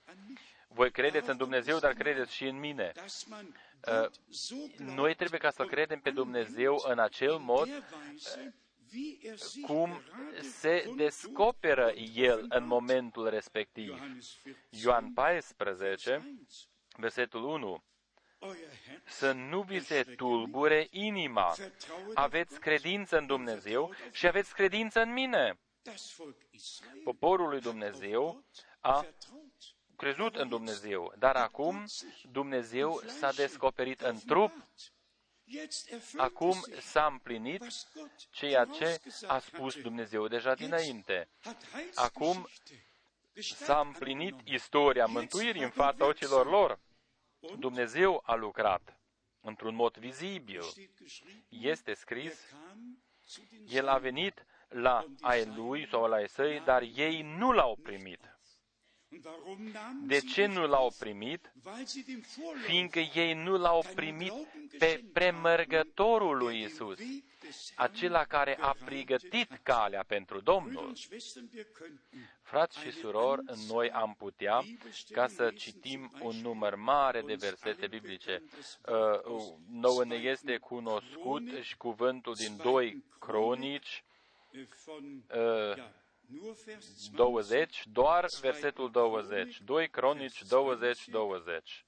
[0.68, 2.92] Voi credeți în Dumnezeu, dar credeți și în mine.
[2.94, 3.54] dass man
[3.86, 7.82] Uh, Gott so glaubt Noi trebuie ca să credem pe Dumnezeu în acel mod der
[8.08, 8.54] Weise,
[8.92, 12.64] wie er sich cum gerade se kundtut descoperă und El în offenbart.
[12.66, 13.88] momentul respectiv.
[13.90, 16.36] Johannes 14, Ioan 14, 1.
[16.96, 17.82] versetul 1.
[18.46, 21.52] Euer Herz Să nu vi se tulbure inima.
[21.56, 25.58] vertraue Aveți credință în Dumnezeu și aveți credință în mine.
[25.82, 28.44] das Volk Israel Poporul lui Dumnezeu
[28.80, 29.52] a vertraut.
[29.96, 31.84] crezut în Dumnezeu, dar acum
[32.32, 34.52] Dumnezeu s-a descoperit în trup,
[35.48, 39.80] Jetzt erfüllt acum es sich, s-a împlinit was Gott ceea ce vorausgesagt a spus hatte.
[39.80, 41.28] Dumnezeu deja dinainte.
[41.42, 41.56] Hat
[41.94, 42.84] Acum Heilsgeschichte
[43.34, 44.54] Gestalt S-a împlinit angenommen.
[44.54, 46.78] istoria mântuirii în fața ochilor lor.
[47.58, 49.00] Dumnezeu a lucrat
[49.40, 50.62] într-un mod vizibil.
[50.62, 56.06] Steht geschrieben, Este er scris, kam zu den El a venit la ai lui sau
[56.06, 58.35] la ai săi, dar ei nu l-au primit.
[59.44, 61.52] Und De ce nu l-au primit?
[62.66, 64.32] Fiindcă ei nu l-au primit
[64.78, 66.98] pe premergătorul lui Isus,
[67.74, 70.92] acela care a pregătit calea pentru Domnul.
[72.42, 74.64] Frați și surori, noi am putea
[75.10, 78.42] ca să citim un număr mare de versete biblice.
[78.88, 84.04] Uh, nouă ne este cunoscut și cuvântul din 2 Cronici,
[87.12, 89.60] 20, doar versetul 20.
[89.60, 91.86] 2 Cronici 20, 20.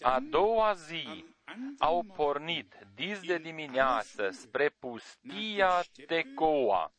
[0.00, 1.24] A doua zi
[1.78, 6.92] au pornit dis de dimineață spre pustia Tecoa.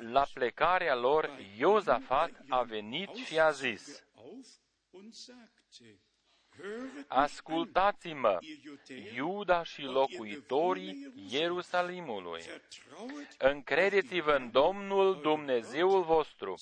[0.00, 4.04] La plecarea lor, Iosafat a venit și a zis,
[7.06, 8.38] Ascultați-mă,
[9.14, 12.42] Iuda și locuitorii Ierusalimului.
[13.38, 16.54] Încredeți-vă în Domnul Dumnezeul vostru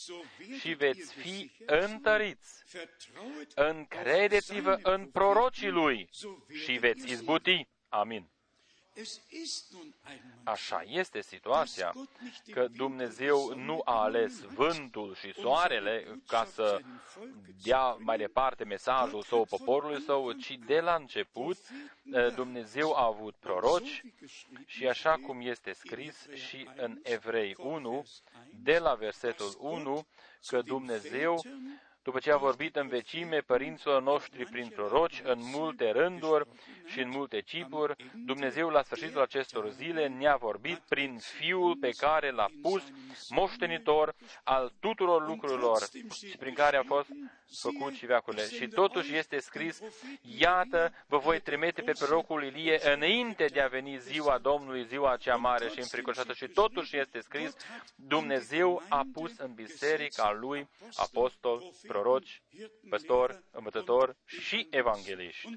[0.59, 2.64] și veți fi întăriți.
[3.55, 6.09] Încredeți-vă în prorocii lui
[6.64, 7.68] și veți izbuti.
[7.88, 8.34] Amin.
[10.45, 11.92] Așa este situația,
[12.53, 16.80] că Dumnezeu nu a ales vântul și soarele ca să
[17.62, 21.57] dea mai departe mesajul său poporului său, ci de la început
[22.12, 24.03] eh, Dumnezeu a avut proroci
[24.66, 28.05] și așa cum este scris și în Evrei 1,
[28.62, 30.07] de la versetul 1,
[30.47, 31.42] că Dumnezeu
[32.05, 36.47] după ce a vorbit în vecime părinților noștri prin proroci, în multe rânduri
[36.87, 42.30] și în multe cipuri, Dumnezeu la sfârșitul acestor zile ne-a vorbit prin Fiul pe care
[42.30, 42.82] l-a pus
[43.28, 44.14] moștenitor
[44.45, 47.09] al tuturor lucrurilor și prin care a fost
[47.61, 48.49] făcut și veacurile.
[48.49, 49.80] Și totuși este scris,
[50.39, 55.37] iată, vă voi trimite pe prorocul Ilie înainte de a veni ziua Domnului, ziua cea
[55.37, 56.32] mare și înfricoșată.
[56.32, 57.57] Și totuși este scris,
[57.95, 62.43] Dumnezeu a pus în biserica lui apostol, proroci,
[62.89, 65.49] păstori, învățători și evangeliști.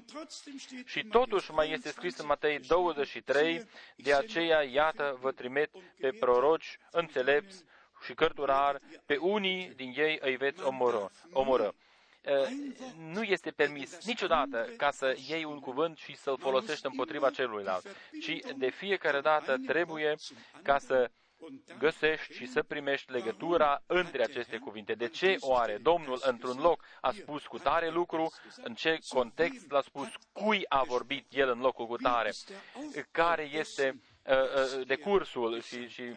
[0.84, 3.64] Și totuși mai este scris în Matei 23,
[3.96, 7.64] de aceea, iată, vă trimit pe proroci înțelepți
[8.04, 11.10] și cărturari, pe unii din ei îi veți omoră.
[11.32, 11.74] omoră.
[12.98, 17.86] Nu este permis niciodată ca să iei un cuvânt și să-l folosești împotriva celuilalt,
[18.20, 20.14] ci de fiecare dată trebuie
[20.62, 21.10] ca să
[21.78, 24.94] găsești și să primești legătura între aceste cuvinte.
[24.94, 26.84] De ce oare Domnul într-un loc?
[27.00, 31.58] A spus cu tare lucru, în ce context l-a spus, cui a vorbit El în
[31.58, 32.30] locul cu tare,
[33.10, 34.34] care este uh,
[34.78, 36.16] uh, decursul și, și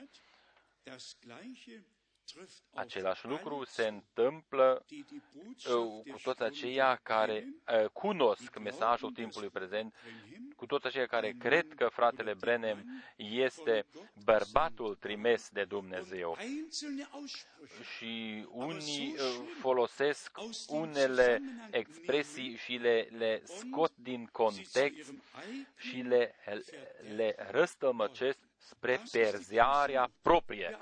[2.74, 9.96] Același lucru se întâmplă uh, cu toți aceia care uh, cunosc mesajul timpului prezent,
[10.62, 13.86] cu toți aceia care cred că fratele Brenem este
[14.24, 16.38] bărbatul trimis de Dumnezeu.
[17.98, 20.38] Și unii uh, folosesc
[20.68, 21.42] unele
[21.72, 25.14] expresii și le, le scot din context
[25.76, 26.36] și le,
[27.16, 30.78] le răstămăcesc spre perziarea proprie.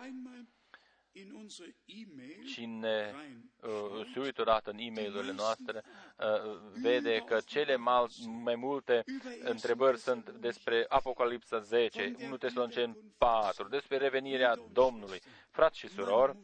[2.54, 3.14] Cine
[3.62, 5.84] uh, se uită odată în e mail noastre,
[6.18, 8.06] uh, vede că cele mai,
[8.44, 9.04] mai multe
[9.44, 15.22] întrebări sunt despre Apocalipsa 10, 1 Tesalonicen 4, despre revenirea Domnului.
[15.50, 16.38] Frați și surori,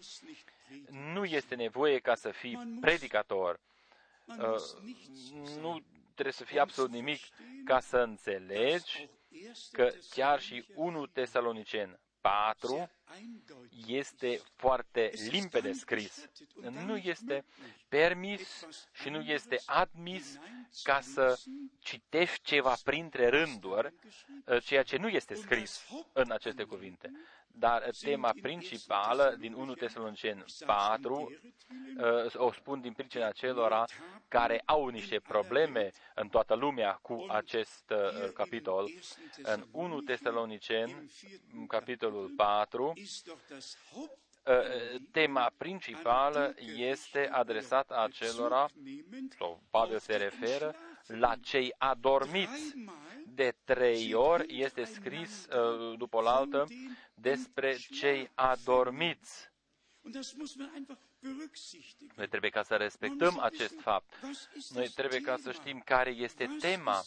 [1.14, 3.60] nu este nevoie ca să fii predicator.
[4.28, 4.56] Uh,
[5.60, 5.82] nu
[6.14, 7.22] trebuie să fii absolut nimic
[7.66, 9.10] ca să înțelegi
[9.72, 12.90] că chiar și 1 Tesalonicen 4
[13.88, 16.30] este foarte limpede scris.
[16.86, 17.46] Nu este
[17.88, 20.40] permis și nu este admis
[20.84, 21.40] ca să
[21.80, 23.94] citești ceva printre rânduri,
[24.64, 27.12] ceea ce nu este scris în aceste cuvinte.
[27.58, 31.32] Dar tema principală din 1 Tesalonicen 4
[31.98, 33.86] uh, o spun din pricina celor
[34.28, 38.90] care au niște probleme în toată lumea cu acest uh, capitol.
[39.44, 41.10] În 1 Tesalonicen,
[41.68, 44.54] capitolul 4, uh,
[45.12, 48.66] tema principală este adresată acelora,
[49.38, 50.76] sau Pavel se referă,
[51.08, 52.74] la cei adormiți.
[53.28, 55.48] De trei ori este scris
[55.98, 56.68] după o altă
[57.14, 59.50] despre cei adormiți.
[62.16, 64.14] Noi trebuie ca să respectăm acest fapt.
[64.74, 67.04] Noi trebuie ca să știm care este tema,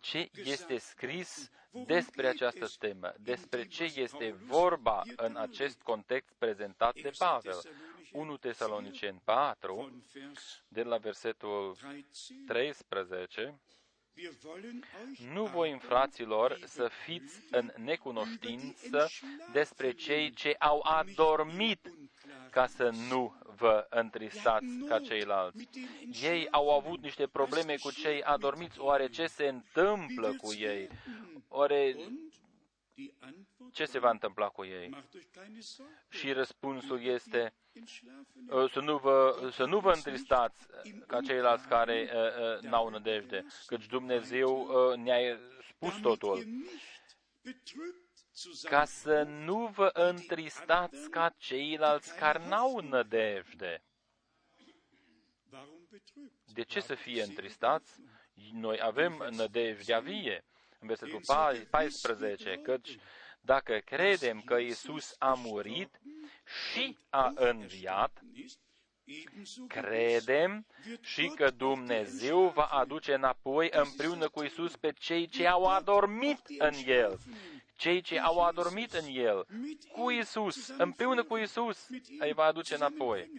[0.00, 1.50] ce este scris?
[1.86, 7.60] Despre această temă, despre ce este vorba în acest context prezentat de Pavel.
[8.12, 10.02] 1 Tesalonicen 4,
[10.68, 11.76] de la versetul
[12.46, 13.60] 13,
[15.32, 19.08] Nu voim, fraților, să fiți în necunoștință
[19.52, 21.92] despre cei ce au adormit
[22.50, 25.68] ca să nu vă întristați ca ceilalți.
[26.22, 28.80] Ei au avut niște probleme cu cei adormiți.
[28.80, 30.88] Oare ce se întâmplă cu ei?
[31.48, 31.96] Oare
[33.72, 35.04] ce se va întâmpla cu ei?
[36.08, 37.54] Și răspunsul este
[38.50, 40.66] uh, să nu vă, să nu vă întristați
[41.06, 45.38] ca ceilalți care uh, uh, n-au nădejde, căci Dumnezeu uh, ne-a
[45.68, 46.44] spus totul
[48.62, 53.82] ca să nu vă întristați ca ceilalți care n-au nădejde.
[56.44, 58.00] De ce să fie întristați?
[58.52, 60.44] Noi avem nădejdea vie.
[60.80, 61.20] În versetul
[61.70, 62.98] 14, căci
[63.40, 66.00] dacă credem că Isus a murit
[66.44, 68.22] și a înviat,
[69.66, 70.66] credem
[71.00, 76.72] și că Dumnezeu va aduce înapoi împreună cu Isus pe cei ce au adormit în
[76.86, 77.18] El.
[77.76, 79.46] cei ce au adormit în El,
[79.92, 83.30] cu Isus, împreună cu Isus, îi va aduce înapoi.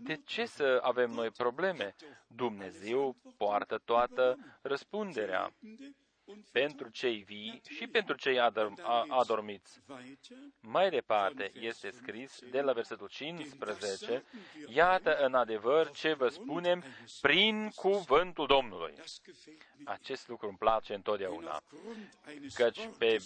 [0.00, 1.94] De ce să avem noi probleme?
[2.26, 5.54] Dumnezeu poartă toată răspunderea
[6.52, 8.38] pentru cei vii și pentru cei
[9.08, 9.80] adormiți.
[10.60, 14.24] Mai departe este scris de la versetul 15,
[14.68, 16.84] Iată în adevăr ce vă spunem
[17.20, 18.94] prin cuvântul Domnului.
[19.84, 21.62] Acest lucru îmi place întotdeauna,
[22.54, 23.22] căci pe,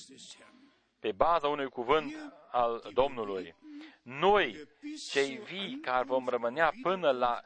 [0.99, 2.15] pe baza unui cuvânt
[2.51, 3.55] al Domnului,
[4.03, 4.69] noi,
[5.11, 7.41] cei vii care vom rămânea până la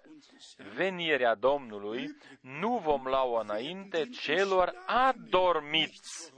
[0.74, 6.32] venirea Domnului, nu vom lua înainte celor adormiți.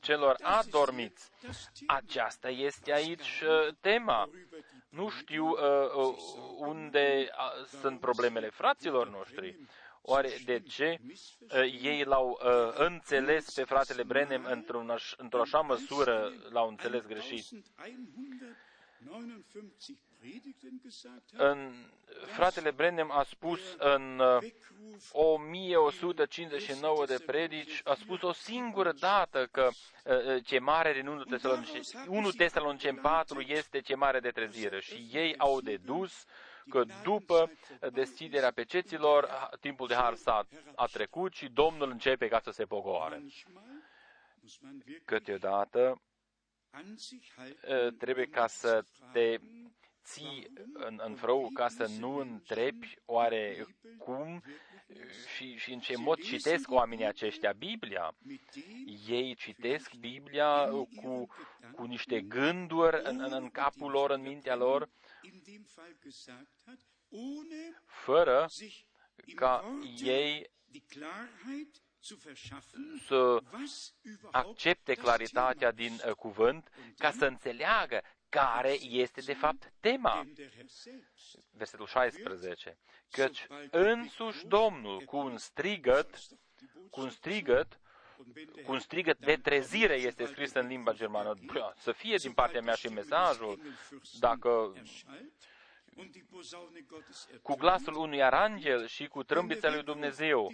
[0.00, 1.30] Celor adormiți.
[1.86, 4.28] Aceasta este aici uh, tema.
[4.88, 5.56] Nu știu uh,
[5.96, 6.14] uh,
[6.58, 9.58] unde uh, sunt problemele fraților noștri.
[10.02, 16.32] Oare de ce uh, ei l-au uh, înțeles pe fratele Brenem într-un, într-o așa măsură,
[16.50, 17.44] l-au înțeles greșit?
[21.32, 21.72] În,
[22.26, 24.20] fratele Brenem a spus în
[25.12, 29.68] 1159 uh, de predici, a spus o singură dată că
[30.04, 34.80] uh, uh, ce mare din 1 Tesalonicen, 1 Tesalonicen 4 este ce mare de trezire.
[34.80, 36.24] Și ei au dedus
[36.68, 37.50] că după
[37.92, 43.22] deschiderea peceților, timpul de har s-a a trecut și Domnul începe ca să se pogoare.
[45.04, 46.00] Câteodată
[47.98, 49.38] trebuie ca să te
[50.04, 53.66] ții în, în frău ca să nu întrebi oare
[53.98, 54.42] cum
[55.36, 58.14] și, și în ce mod citesc oamenii aceștia Biblia.
[59.06, 61.26] Ei citesc Biblia cu,
[61.72, 64.88] cu niște gânduri în, în, în capul lor, în mintea lor,
[67.86, 68.46] fără
[69.34, 70.50] ca ei
[73.06, 73.42] să
[74.30, 80.26] accepte claritatea din uh, cuvânt ca să înțeleagă care este de fapt tema.
[81.50, 82.78] Versetul 16.
[83.10, 86.18] Căci însuși Domnul cu un strigăt,
[86.90, 87.80] cu un strigăt,
[88.64, 91.34] cu un strigăt de trezire este scris în limba germană.
[91.76, 93.60] Să fie din partea mea și mesajul,
[94.18, 94.72] dacă
[97.42, 100.52] cu glasul unui arangel și cu trâmbița lui Dumnezeu.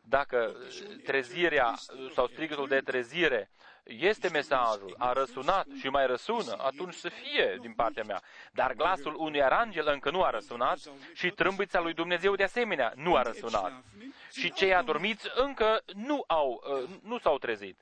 [0.00, 0.56] Dacă
[1.04, 1.74] trezirea
[2.14, 3.50] sau strigătul de trezire
[3.84, 8.22] este mesajul, a răsunat și mai răsună, atunci să fie din partea mea.
[8.52, 10.78] Dar glasul unui arangel încă nu a răsunat
[11.14, 13.84] și trâmbița lui Dumnezeu de asemenea nu a răsunat.
[14.32, 16.62] Și cei adormiți încă nu, au,
[17.02, 17.80] nu s-au trezit.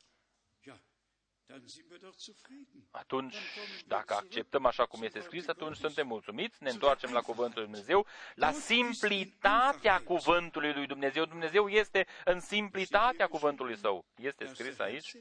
[2.90, 3.36] Atunci,
[3.86, 8.07] dacă acceptăm așa cum este scris, atunci suntem mulțumiți, ne întoarcem la Cuvântul lui Dumnezeu,
[8.34, 11.24] la simplitatea Cuvântului lui Dumnezeu.
[11.24, 14.05] Dumnezeu este în simplitatea Cuvântului Său.
[14.16, 15.16] Este scris aici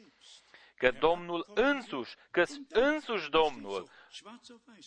[0.75, 3.89] că Domnul însuși, că însuși Domnul,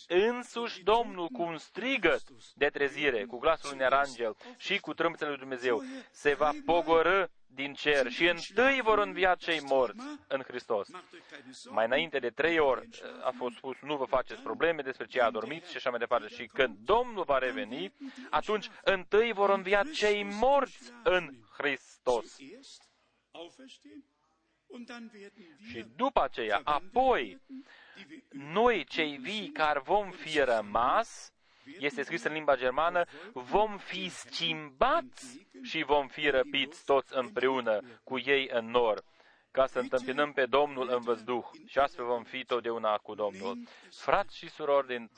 [0.07, 2.23] însuși Domnul cu un strigăt
[2.55, 7.73] de trezire, cu glasul unui arangel și cu trâmbițele lui Dumnezeu, se va pogorâ din
[7.73, 10.89] cer și întâi vor învia cei morți în Hristos.
[11.69, 12.89] Mai înainte de trei ori
[13.23, 16.27] a fost spus, nu vă faceți probleme despre ce a dormit și așa mai departe.
[16.27, 17.93] Și când Domnul va reveni,
[18.29, 22.35] atunci întâi vor învia cei morți în Hristos.
[25.69, 27.41] Și după aceea, apoi,
[28.29, 31.33] noi cei vii care vom fi rămas,
[31.79, 33.03] este scris în limba germană,
[33.33, 39.03] vom fi schimbați și vom fi răpiți toți împreună cu ei în nor,
[39.57, 43.57] ca să întâmpinăm pe Domnul în văzduh și astfel vom fi totdeauna cu Domnul.
[43.91, 45.09] Frați și surori din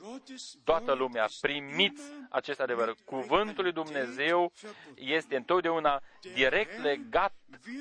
[0.64, 2.94] toată lumea, primiți acest adevăr.
[3.04, 4.52] Cuvântul lui Dumnezeu
[4.94, 6.02] este întotdeauna
[6.34, 7.34] direct legat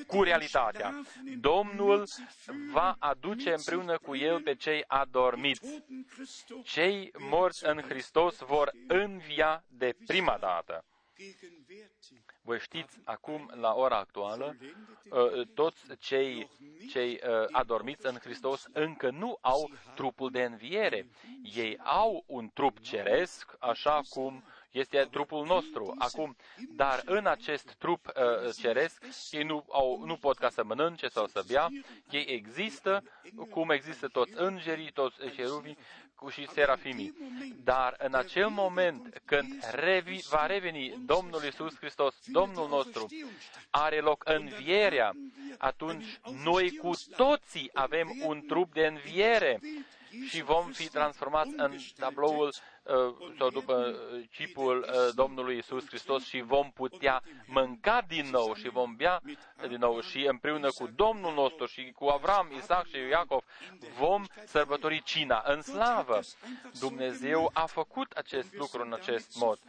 [0.07, 1.01] cu realitatea.
[1.39, 2.07] Domnul
[2.71, 5.83] va aduce împreună cu El pe cei adormiți.
[6.63, 10.83] Cei morți în Hristos vor învia de prima dată.
[12.41, 14.55] Voi știți, acum, la ora actuală,
[15.09, 16.49] uh, toți cei,
[16.89, 21.07] cei uh, adormiți în Hristos încă nu au trupul de înviere.
[21.55, 26.35] Ei au un trup ceresc, așa cum este trupul nostru acum,
[26.75, 31.27] dar în acest trup uh, ceresc ei nu, au, nu pot ca să mănânce sau
[31.27, 31.67] să bea,
[32.09, 33.03] ei există
[33.49, 35.15] cum există toți îngerii, toți
[36.19, 37.17] ceruvii și serafimii.
[37.63, 43.07] Dar în acel moment când revi, va reveni Domnul Isus Hristos, Domnul nostru,
[43.69, 45.11] are loc învierea,
[45.57, 49.59] atunci noi cu toții avem un trup de înviere
[50.27, 52.53] și vom fi transformați în tabloul uh,
[53.37, 53.95] sau după
[54.31, 59.21] chipul uh, Domnului Isus Hristos și vom putea mânca din nou și vom bea
[59.67, 63.43] din nou și împreună cu Domnul nostru și cu Avram, Isaac și Iacov
[63.97, 66.19] vom sărbători cina în slavă.
[66.79, 69.59] Dumnezeu a făcut acest lucru în acest mod.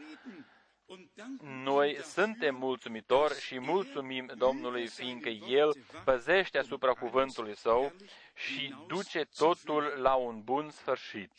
[1.64, 7.92] Noi suntem mulțumitori și mulțumim Domnului, fiindcă El păzește asupra cuvântului Său
[8.34, 11.32] și duce totul la un bun sfârșit.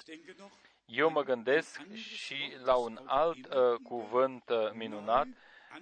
[0.86, 5.28] Eu mă gândesc și la un alt uh, cuvânt uh, minunat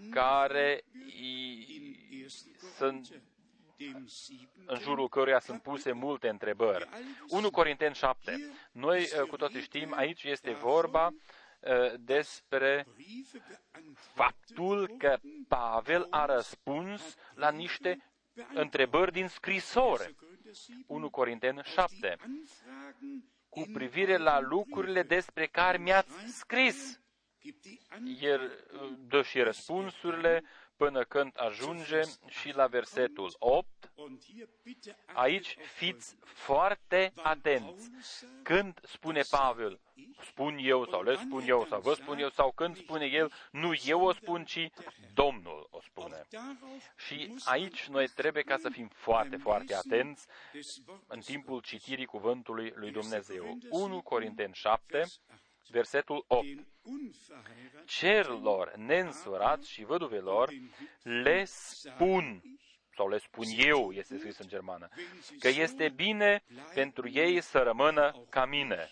[0.10, 2.26] care i,
[2.76, 3.22] sunt
[4.66, 6.90] în jurul căruia sunt puse multe întrebări.
[7.28, 8.52] 1 Corinteni 7.
[8.72, 12.88] Noi uh, cu toții știm, aici este vorba uh, despre
[13.94, 18.12] faptul că Pavel a răspuns la niște
[18.54, 20.16] întrebări din scrisore.
[20.88, 22.18] 1 Corinteni 7.
[23.50, 27.00] Cu privire la lucrurile despre care mi-ați scris.
[28.20, 30.44] El uh, dă și răspunsurile
[30.76, 33.79] până când ajunge și la versetul 8.
[35.14, 37.90] Aici fiți foarte atenți.
[38.44, 39.80] Când spune Pavel,
[40.22, 43.74] spun eu sau le spun eu sau vă spun eu sau când spune el, nu
[43.86, 44.70] eu o spun, ci
[45.14, 46.28] Domnul o spune.
[46.98, 50.26] Și aici noi trebuie ca să fim foarte, foarte atenți
[51.08, 53.58] în timpul citirii cuvântului lui Dumnezeu.
[53.70, 55.06] 1 Corinteni 7,
[55.70, 56.46] versetul 8.
[57.86, 60.50] Cerilor neînsurați și văduvelor
[61.02, 62.42] le spun,
[63.00, 64.90] sau le spun eu, este scris în germană,
[65.40, 66.44] că este bine
[66.74, 68.92] pentru ei să rămână ca mine.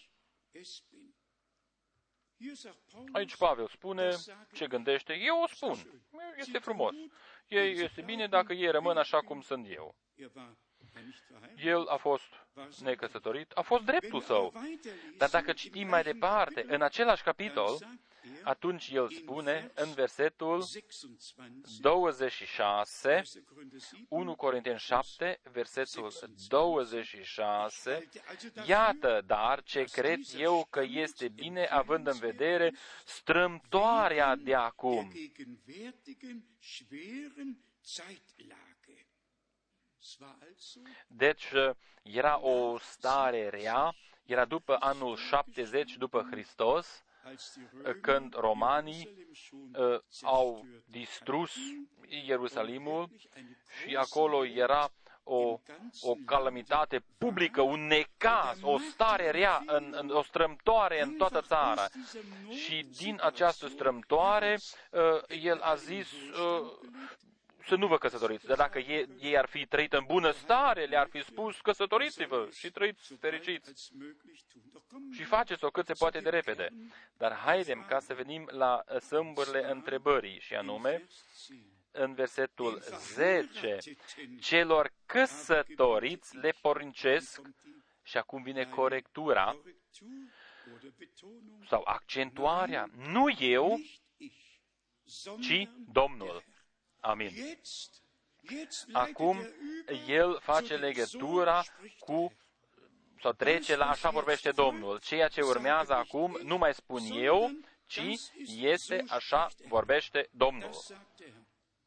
[3.11, 4.15] Aici Pavel spune
[4.53, 6.03] ce gândește, eu o spun,
[6.35, 6.95] este frumos.
[7.47, 9.95] Ei este bine dacă ei rămân așa cum sunt eu.
[11.55, 12.33] El a fost
[12.83, 14.53] necăsătorit, a fost dreptul său.
[15.17, 17.77] Dar dacă citim mai departe, în același capitol,
[18.43, 20.63] atunci el spune în versetul
[21.79, 23.21] 26,
[24.09, 26.13] 1 Corinteni 7, versetul
[26.47, 28.09] 26,
[28.65, 32.75] Iată, dar, ce cred eu că este bine, având în vedere
[33.05, 35.11] strâmtoarea de acum.
[41.07, 41.51] Deci
[42.01, 43.95] era o stare rea,
[44.25, 47.03] era după anul 70 după Hristos,
[48.01, 49.27] când romanii
[49.73, 51.55] uh, au distrus
[52.25, 53.09] Ierusalimul
[53.81, 54.91] și acolo era
[55.23, 55.59] o,
[56.01, 61.87] o calamitate publică, un necaz, o stare rea, în, în, o strâmtoare în toată țara.
[62.49, 64.59] Și din această strâmtoare,
[64.91, 65.01] uh,
[65.41, 66.71] el a zis, uh,
[67.67, 68.45] să nu vă căsătoriți.
[68.45, 72.71] Dar dacă ei, ei ar fi trăit în bună stare, le-ar fi spus căsătoriți-vă și
[72.71, 73.91] trăiți fericiți.
[75.13, 76.69] Și faceți-o cât se poate de repede.
[77.17, 81.07] Dar haidem ca să venim la sâmburile întrebării și anume,
[81.91, 82.79] în versetul
[83.13, 83.77] 10,
[84.39, 87.41] celor căsătoriți le poruncesc,
[88.03, 89.57] și acum vine corectura
[91.67, 93.79] sau accentuarea, nu eu,
[95.41, 96.43] ci Domnul.
[97.07, 97.59] Amin.
[98.91, 99.37] Acum
[100.07, 101.63] el face legătura
[101.99, 102.33] cu
[103.21, 104.99] sau trece la așa vorbește Domnul.
[104.99, 107.51] Ceea ce urmează acum nu mai spun eu,
[107.85, 108.01] ci
[108.57, 110.69] este așa vorbește Domnul.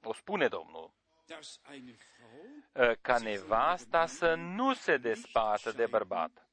[0.03, 0.93] O spune Domnul.
[3.01, 6.49] Ca nevasta să nu se despartă de bărbat.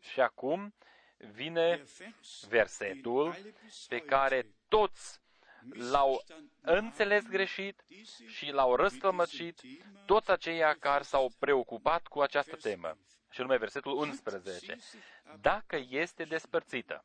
[0.00, 0.74] Și acum
[1.16, 1.84] vine
[2.48, 3.54] versetul
[3.88, 5.20] pe care toți
[5.68, 6.22] l-au
[6.60, 7.84] înțeles greșit
[8.26, 9.60] și l-au răstălmăcit
[10.06, 12.98] toți aceia care s-au preocupat cu această temă.
[13.30, 14.76] Și nume versetul 11.
[15.40, 17.04] Dacă este despărțită,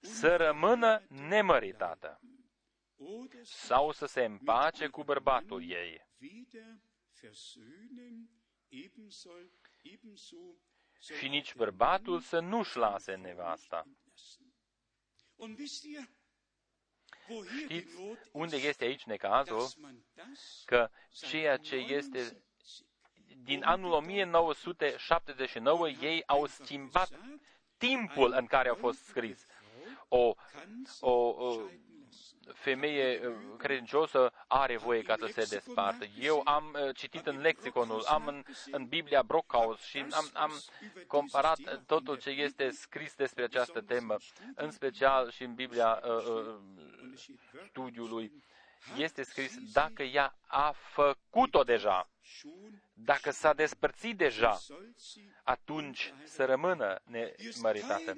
[0.00, 2.20] să rămână nemăritată
[3.42, 6.06] sau să se împace cu bărbatul ei.
[11.18, 13.86] Și nici bărbatul să nu-și lase nevasta.
[17.64, 17.96] Știți
[18.32, 19.68] unde este aici necazul?
[20.64, 22.42] Că ceea ce este
[23.42, 27.10] din anul 1979, ei au schimbat
[27.76, 29.46] timpul în care au fost scris.
[30.08, 30.34] O,
[31.00, 31.60] o, o
[32.54, 36.04] femeie uh, credincioasă are voie ca să se despartă.
[36.20, 40.52] Eu am uh, citit în lexiconul, am în, în Biblia Brockhaus și am, am
[41.06, 44.16] comparat totul ce este scris despre această temă,
[44.54, 46.54] în special și în Biblia uh, uh,
[47.68, 48.32] studiului.
[48.96, 52.08] Este scris dacă ea a făcut-o deja,
[52.92, 54.58] dacă s-a despărțit deja,
[55.42, 58.16] atunci să rămână nemăritată.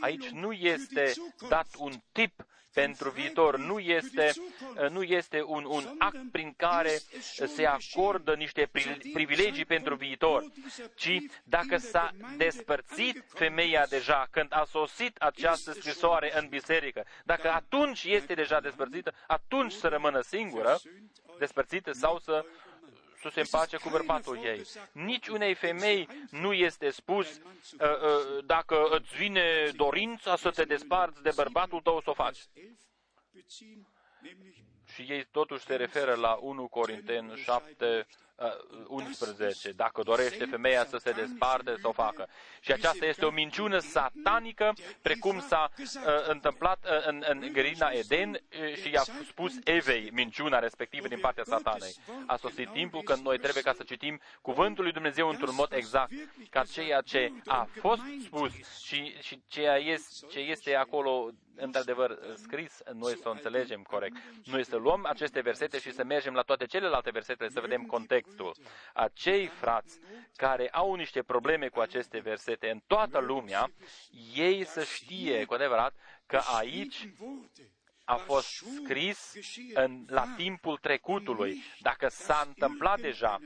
[0.00, 1.12] Aici nu este
[1.48, 2.46] dat un tip
[2.80, 4.32] pentru viitor, nu este,
[4.90, 6.98] nu este un, un act prin care
[7.46, 8.70] se acordă niște
[9.12, 10.44] privilegii pentru viitor,
[10.94, 18.04] ci dacă s-a despărțit femeia deja când a sosit această scrisoare în biserică, dacă atunci
[18.04, 20.78] este deja despărțită, atunci să rămână singură,
[21.38, 22.44] despărțită sau să
[23.28, 24.62] să se împace cu bărbatul ei.
[24.92, 27.40] Nici unei femei nu este spus uh,
[27.80, 32.38] uh, dacă îți vine dorința să te desparți de bărbatul tău, să o faci.
[34.92, 38.06] Și ei totuși se referă la 1 Corinteni 7,
[38.86, 39.72] 11.
[39.72, 42.28] Dacă dorește femeia să se desparte, să o facă.
[42.60, 44.72] Și aceasta este o minciună satanică,
[45.02, 45.88] precum s-a uh,
[46.28, 51.44] întâmplat uh, în, în grina Eden uh, și i-a spus Evei minciuna respectivă din partea
[51.46, 51.94] satanei.
[52.26, 56.12] A sosit timpul când noi trebuie ca să citim cuvântul lui Dumnezeu într-un mod exact,
[56.50, 58.52] ca ceea ce a fost spus
[58.84, 64.16] și, și ceea este, ce este acolo într-adevăr scris, noi să o înțelegem corect.
[64.44, 68.54] Noi să luăm aceste versete și să mergem la toate celelalte versete, să vedem contextul.
[68.94, 69.98] Acei frați
[70.36, 73.70] care au niște probleme cu aceste versete în toată lumea,
[74.34, 75.94] ei să știe cu adevărat
[76.26, 77.08] că aici
[78.08, 78.48] a fost
[78.82, 79.34] scris
[79.74, 81.62] în, la timpul trecutului.
[81.80, 83.38] Dacă s-a întâmplat deja,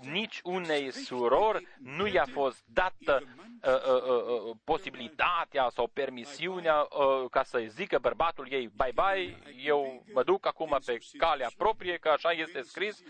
[0.00, 7.30] nici unei surori nu i-a fost dată uh, uh, uh, uh, posibilitatea sau permisiunea uh,
[7.30, 12.30] ca să-i zică bărbatul ei, bye-bye, eu mă duc acum pe calea proprie, că așa
[12.30, 13.02] este scris,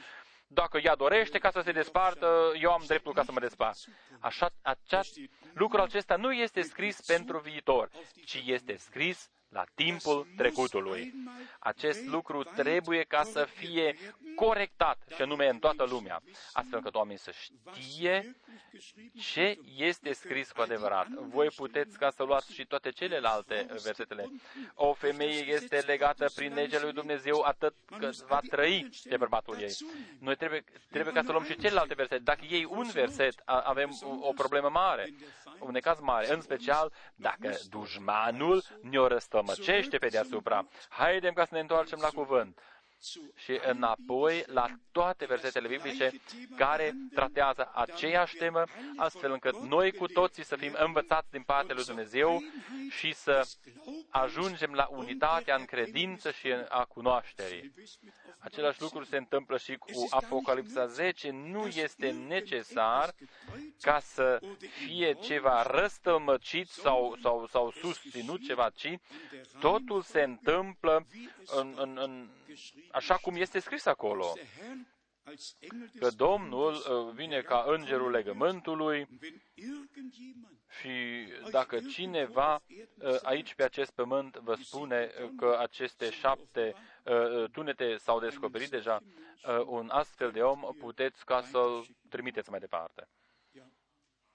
[0.47, 3.79] dacă ea dorește ca să se despartă, eu am dreptul ca să mă despart.
[4.21, 5.01] Așa, acea,
[5.53, 7.91] lucrul acesta nu este scris pentru viitor,
[8.25, 11.15] ci este scris la timpul trecutului.
[11.59, 13.97] Acest lucru trebuie ca să fie
[14.35, 16.23] corectat, și anume în toată lumea,
[16.53, 18.37] astfel că oamenii să știe
[19.21, 21.09] ce este scris cu adevărat.
[21.09, 24.31] Voi puteți ca să luați și toate celelalte versetele.
[24.75, 29.77] O femeie este legată prin legea lui Dumnezeu atât că va trăi de bărbatul ei.
[30.19, 32.23] Noi trebuie, trebuie ca să luăm și celelalte versete.
[32.23, 35.15] Dacă iei un verset, avem o problemă mare,
[35.59, 40.69] un necaz mare, în special dacă dușmanul ne-o răstămăcește pe deasupra.
[40.89, 42.59] Haidem ca să ne întoarcem la cuvânt
[43.35, 46.11] și înapoi la toate versetele biblice
[46.57, 48.65] care tratează aceeași temă,
[48.97, 52.43] astfel încât noi cu toții să fim învățați din partea lui Dumnezeu
[52.91, 53.47] și să
[54.09, 57.73] ajungem la unitatea în credință și în a cunoașterii.
[58.39, 61.31] Același lucru se întâmplă și cu Apocalipsa 10.
[61.31, 63.15] Nu este necesar
[63.81, 64.41] ca să
[64.87, 68.99] fie ceva răstălmăcit sau, sau, sau susținut ceva, ci
[69.61, 71.07] totul se întâmplă
[71.57, 72.29] în, în, în,
[72.93, 74.35] așa cum este scris acolo
[75.99, 79.09] că Domnul uh, vine ca îngerul legământului
[80.81, 86.75] și dacă cineva uh, aici pe acest pământ vă spune că aceste șapte
[87.05, 89.03] uh, tunete s-au descoperit deja,
[89.67, 93.09] un astfel de om puteți ca să-l trimiteți mai departe.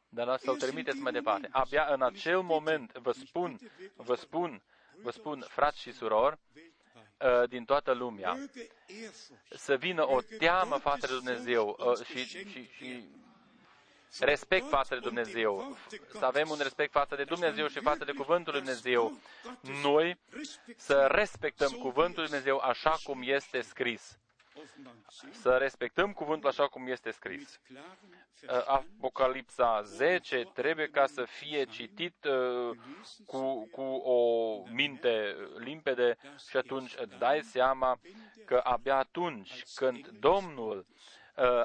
[0.09, 1.47] Dar să-l trimiteți mai departe.
[1.51, 3.59] Abia în acel moment vă spun,
[3.95, 4.61] vă spun,
[5.01, 6.66] vă spun, frați și surori, Uh,
[7.49, 8.37] din toată lumea
[9.49, 13.03] să vină o teamă față de Dumnezeu uh, și, și, și
[14.19, 15.77] respect față de Dumnezeu,
[16.19, 19.17] să avem un respect față de Dumnezeu și față de Cuvântul Lui Dumnezeu.
[19.83, 20.19] Noi
[20.75, 24.19] să respectăm Cuvântul Lui Dumnezeu așa cum este scris.
[25.31, 27.59] Să respectăm cuvântul așa cum este scris.
[28.65, 32.77] Apocalipsa 10 trebuie ca să fie citit uh,
[33.25, 36.17] cu, cu o minte limpede
[36.49, 37.99] și atunci îți dai seama
[38.45, 40.96] că abia atunci când Domnul, uh,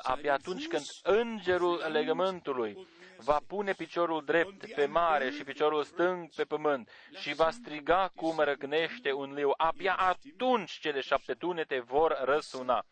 [0.03, 6.45] abia atunci când îngerul legământului va pune piciorul drept pe mare și piciorul stâng pe
[6.45, 9.51] pământ și va striga cum răgnește un liu.
[9.57, 12.87] Abia atunci cele șapte tunete vor răsuna.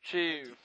[0.00, 0.56] Ce,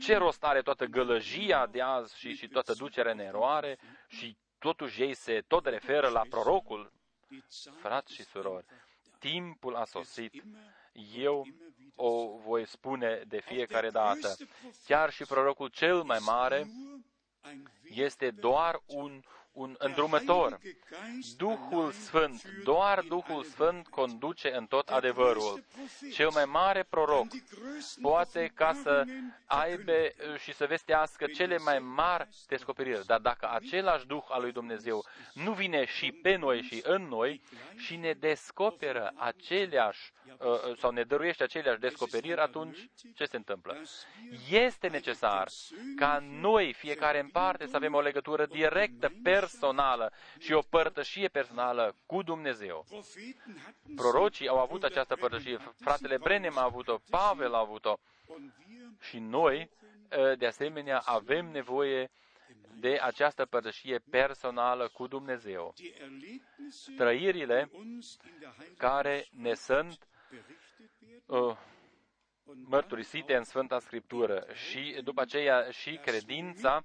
[0.00, 3.78] ce rost are toată gălăjia de azi și, și toată ducerea în eroare
[4.08, 6.92] și totuși ei se tot referă la prorocul?
[7.80, 8.66] Frați și surori,
[9.18, 10.42] timpul a sosit.
[11.14, 11.46] Eu
[11.94, 14.36] o voi spune de fiecare dată.
[14.84, 16.66] Chiar și prorocul cel mai mare
[17.82, 19.22] este doar un,
[19.52, 20.58] un îndrumător.
[21.36, 25.64] Duhul Sfânt, doar Duhul Sfânt conduce în tot adevărul.
[26.12, 27.26] Cel mai mare proroc
[28.02, 29.04] poate ca să
[29.46, 29.92] aibă
[30.38, 33.06] și să vestească cele mai mari descoperiri.
[33.06, 37.42] Dar dacă același Duh al lui Dumnezeu nu vine și pe noi și în noi
[37.76, 43.76] și ne descoperă aceleași uh, sau ne dăruiește aceleași descoperiri, atunci ce se întâmplă?
[44.50, 45.48] Este necesar
[45.96, 49.12] ca noi, fiecare în parte, să avem o legătură directă,
[49.42, 52.86] personală și o părtășie personală cu Dumnezeu.
[53.96, 57.98] Prorocii au avut această părtășie, fratele Brenem a avut-o, Pavel a avut-o.
[59.00, 59.70] Și noi,
[60.38, 62.10] de asemenea, avem nevoie
[62.80, 65.74] de această părtășie personală cu Dumnezeu.
[66.96, 67.70] Trăirile
[68.76, 70.06] care ne sunt
[71.26, 71.56] uh,
[72.44, 74.46] mărturisite în Sfânta Scriptură.
[74.52, 76.84] și după aceea și credința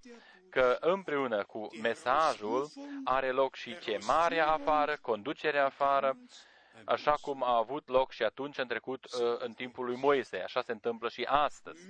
[0.50, 2.70] că împreună cu mesajul
[3.04, 6.18] are loc și chemarea afară, conducerea afară,
[6.86, 10.38] așa cum a avut loc și atunci în trecut uh, în timpul lui Moise.
[10.38, 11.82] Așa se întâmplă și astăzi.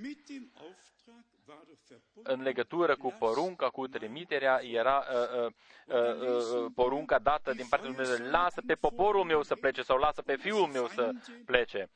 [2.22, 5.52] În legătură cu porunca, cu trimiterea, era uh, uh,
[5.86, 9.98] uh, uh, porunca dată din partea lui Dumnezeu, lasă pe poporul meu să plece sau
[9.98, 11.10] lasă pe fiul meu să
[11.44, 11.90] plece.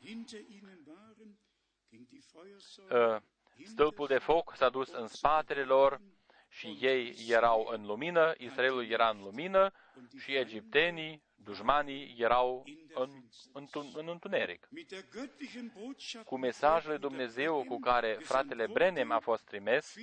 [2.90, 3.16] Uh,
[3.64, 6.00] stâlpul de foc s-a dus în spatele lor
[6.52, 9.72] și ei erau în lumină, Israelul era în lumină
[10.18, 13.10] și egiptenii, dușmanii, erau în,
[13.52, 14.68] în, în întuneric.
[16.24, 19.94] Cu mesajul Dumnezeu cu care fratele Brenem a fost trimis,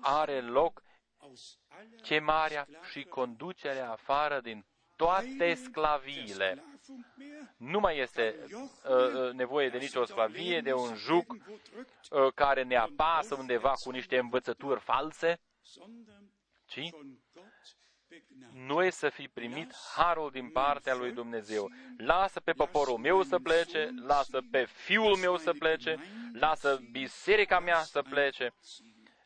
[0.00, 0.82] are loc
[2.02, 6.64] chemarea și conducerea afară din toate sclaviile.
[7.56, 8.60] Nu mai este uh,
[8.90, 14.18] uh, nevoie de nicio sclavie, de un juc uh, care ne apasă undeva cu niște
[14.18, 15.40] învățături false,
[16.66, 16.90] ci
[18.52, 21.70] noi să fi primit harul din partea lui Dumnezeu.
[21.96, 25.96] Lasă pe poporul meu să plece, lasă pe fiul meu să plece,
[26.32, 28.54] lasă biserica mea să plece,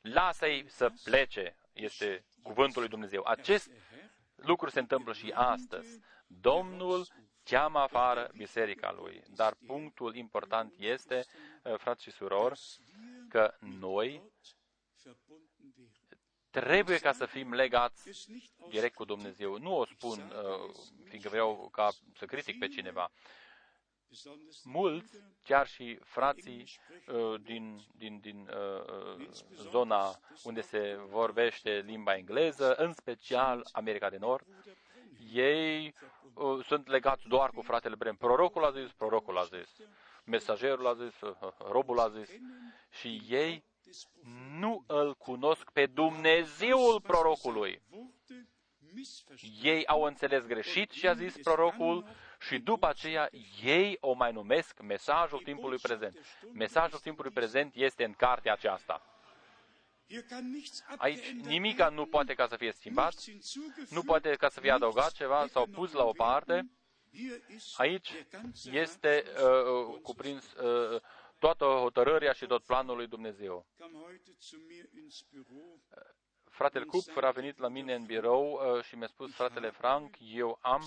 [0.00, 3.22] lasă-i să plece, este cuvântul lui Dumnezeu.
[3.26, 3.70] Acest
[4.36, 6.00] lucru se întâmplă și astăzi.
[6.26, 7.06] Domnul
[7.51, 9.22] cheamă afară biserica lui.
[9.34, 11.24] Dar punctul important este,
[11.62, 12.61] uh, frați și surori,
[13.28, 14.22] că noi
[16.51, 18.28] trebuie ca să fim legați
[18.68, 19.59] direct cu Dumnezeu.
[19.59, 20.74] Nu o spun uh,
[21.09, 21.88] fiindcă vreau ca
[22.18, 23.11] să critic pe cineva.
[24.64, 26.70] Mulți, chiar și frații
[27.07, 29.28] uh, din, din, din uh,
[29.70, 34.46] zona unde se vorbește limba engleză, în special America de Nord,
[35.32, 35.94] ei
[36.34, 38.16] uh, sunt legați doar cu fratele Brem.
[38.16, 39.76] Prorocul a zis, prorocul a zis,
[40.24, 41.36] mesagerul a zis, uh,
[41.70, 42.30] robul a zis
[42.90, 43.64] și ei
[44.58, 47.82] nu îl cunosc pe Dumnezeul prorocului.
[49.62, 52.08] Ei au înțeles greșit și a zis prorocul
[52.40, 53.28] și după aceea
[53.62, 56.18] ei o mai numesc mesajul timpului prezent.
[56.52, 59.02] Mesajul timpului prezent este în cartea aceasta.
[60.96, 63.14] Aici nimica nu poate ca să fie schimbat,
[63.90, 66.70] nu poate ca să fie adăugat ceva sau pus la o parte.
[67.76, 68.26] Aici
[68.64, 71.00] este uh, cuprins uh,
[71.38, 73.66] toată hotărârea și tot planul lui Dumnezeu.
[76.44, 80.58] Fratele Kupfer a venit la mine în birou uh, și mi-a spus, fratele Frank, eu
[80.61, 80.82] am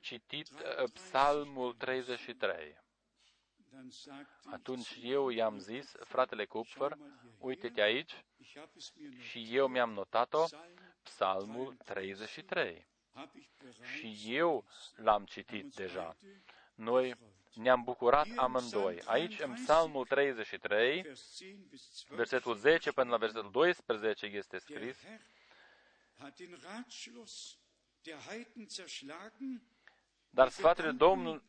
[0.00, 2.84] citit uh, Psalmul 33.
[4.44, 6.96] Atunci eu i-am zis, fratele Kupfer,
[7.38, 8.24] uite-te aici,
[9.18, 10.44] și eu mi-am notat-o,
[11.02, 12.86] Psalmul 33.
[13.98, 14.64] Și eu
[14.96, 16.16] l-am citit deja.
[16.74, 17.14] Noi
[17.54, 19.00] ne-am bucurat amândoi.
[19.04, 21.06] Aici, în Psalmul 33,
[22.08, 24.96] versetul 10 până la versetul 12 este scris,
[30.36, 31.42] Dar sfaturile Domnul,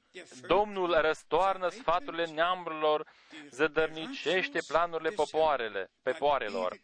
[0.48, 3.08] Domnul răstoarnă sfaturile neamurilor,
[3.50, 6.80] zădărnicește planurile popoarele, popoarelor.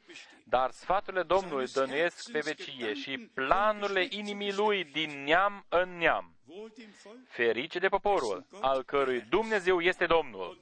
[0.45, 6.32] Dar sfaturile Domnului dănuiesc pe vecie și planurile inimii lui din neam în neam.
[7.27, 10.59] Ferice de poporul, al cărui Dumnezeu este Domnul.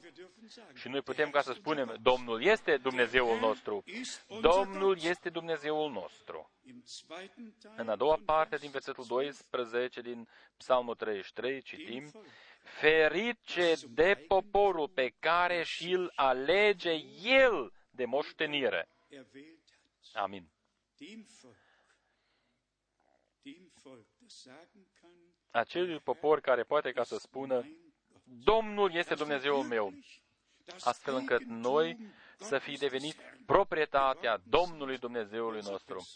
[0.73, 3.83] Și noi putem ca să spunem, Domnul este Dumnezeul nostru.
[4.41, 6.51] Domnul este Dumnezeul nostru.
[7.75, 10.27] În a doua parte din versetul 12 din
[10.57, 12.11] Psalmul 33 citim,
[12.63, 16.91] Ferice de poporul pe care și-l alege
[17.23, 18.87] El de moștenire.
[20.13, 20.49] Amin.
[25.51, 27.65] Acelui popor care poate ca să spună,
[28.23, 29.93] Domnul este Dumnezeul meu,
[30.79, 31.97] astfel încât noi
[32.37, 36.07] să fi devenit proprietatea Domnului Dumnezeului nostru,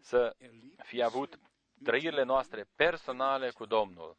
[0.00, 0.36] să
[0.82, 1.38] fi avut
[1.82, 4.16] trăirile noastre personale cu Domnul.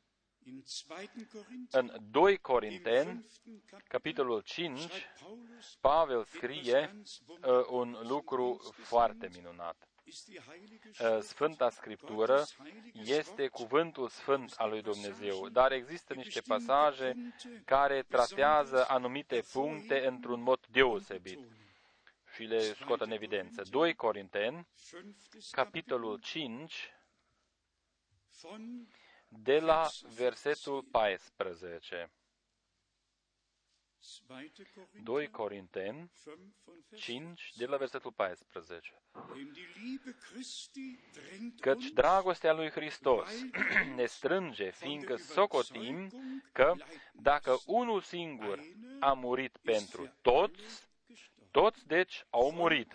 [1.71, 3.25] În 2 Corinteni,
[3.87, 4.81] capitolul 5,
[5.81, 6.95] Pavel scrie
[7.27, 9.87] uh, un lucru foarte minunat.
[10.05, 12.43] Uh, Sfânta Scriptură
[12.93, 17.33] este cuvântul sfânt al lui Dumnezeu, dar există niște pasaje
[17.65, 21.39] care tratează anumite puncte într-un mod deosebit
[22.33, 23.63] și le scot în evidență.
[23.69, 24.67] 2 Corinteni,
[25.51, 26.93] capitolul 5,
[29.27, 32.11] de la versetul 14.
[35.03, 36.11] 2 Corinteni
[36.95, 39.01] 5, de la versetul 14.
[41.59, 43.29] Căci dragostea lui Hristos
[43.95, 46.09] ne strânge, fiindcă socotim
[46.51, 46.75] că
[47.13, 48.59] dacă unul singur
[48.99, 50.87] a murit pentru toți,
[51.51, 52.93] toți deci au murit.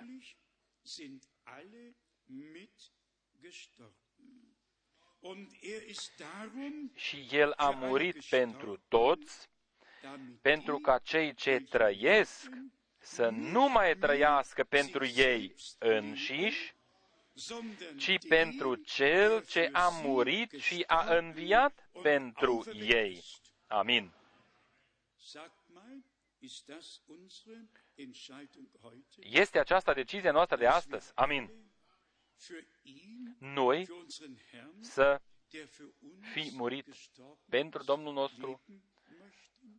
[6.94, 9.48] Și el a murit pentru toți,
[10.42, 12.49] pentru ca cei ce trăiesc
[12.99, 16.74] să nu mai trăiască pentru ei înșiși,
[17.96, 23.24] ci pentru cel ce a murit și a înviat pentru ei.
[23.66, 24.12] Amin.
[29.18, 31.12] Este aceasta decizia noastră de astăzi.
[31.14, 31.51] Amin.
[33.38, 33.88] Noi
[34.80, 35.20] să
[36.32, 36.86] fi murit
[37.49, 38.61] pentru Domnul nostru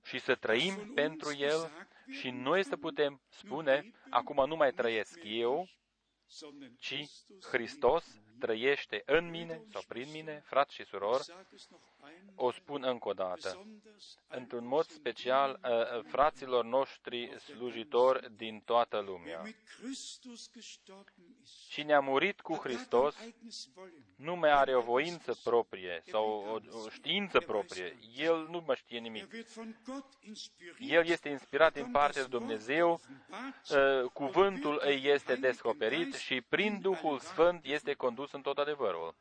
[0.04, 5.68] și să trăim pentru El și noi să putem spune, acum nu mai trăiesc eu,
[6.80, 7.06] ci
[7.52, 11.26] Hristos trăiește în mine sau prin mine, frați și surori,
[12.36, 13.66] o spun încă o dată,
[14.28, 19.44] într-un mod special uh, uh, fraților noștri slujitori din toată lumea.
[21.70, 23.16] Cine a murit cu Hristos
[24.16, 27.98] nu mai are o voință proprie sau o, știință proprie.
[28.16, 29.34] El nu mai știe nimic.
[30.80, 33.00] El este inspirat din partea lui Dumnezeu,
[33.72, 39.16] uh, cuvântul îi este descoperit și prin Duhul Sfânt este condus în tot adevărul.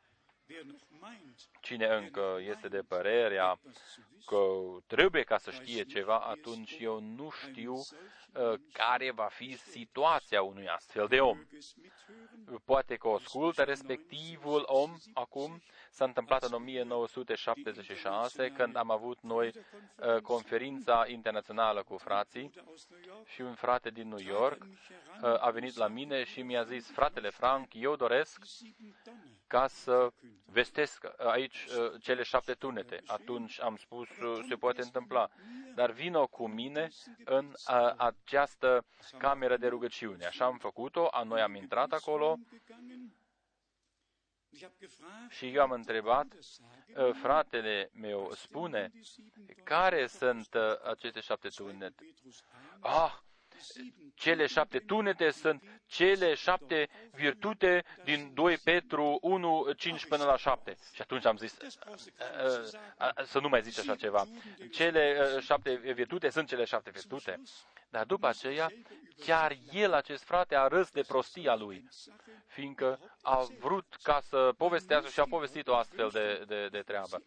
[1.61, 3.59] Cine încă este de părerea
[4.25, 4.37] că
[4.87, 10.67] trebuie ca să știe ceva, atunci eu nu știu uh, care va fi situația unui
[10.67, 11.39] astfel de om.
[12.65, 15.61] Poate că o ascultă respectivul om acum.
[15.91, 22.51] S-a întâmplat în 1976, când am avut noi uh, conferința internațională cu frații
[23.25, 27.29] și un frate din New York uh, a venit la mine și mi-a zis, fratele
[27.29, 28.43] Frank, eu doresc
[29.47, 30.11] ca să
[30.45, 33.01] vestesc aici uh, cele șapte tunete.
[33.05, 35.29] Atunci am spus, uh, se poate întâmpla,
[35.75, 36.89] dar vină cu mine
[37.25, 38.85] în uh, această
[39.17, 40.25] cameră de rugăciune.
[40.25, 42.37] Așa am făcut-o, noi am intrat acolo
[45.29, 46.25] și eu am întrebat,
[47.21, 48.91] fratele meu spune,
[49.63, 51.95] care sunt aceste șapte tunete?
[52.79, 53.17] Ah,
[54.15, 60.77] cele șapte tunete sunt cele șapte virtute din 2 Petru 1, 5 până la 7.
[60.93, 61.57] Și atunci am zis
[63.25, 64.25] să nu mai zici așa ceva.
[64.71, 67.41] Cele șapte virtute sunt cele șapte virtute.
[67.89, 68.71] Dar după aceea,
[69.25, 71.87] chiar el, acest frate, a râs de prostia lui,
[72.47, 77.23] fiindcă a vrut ca să povestească și a povestit o astfel de, de, de treabă.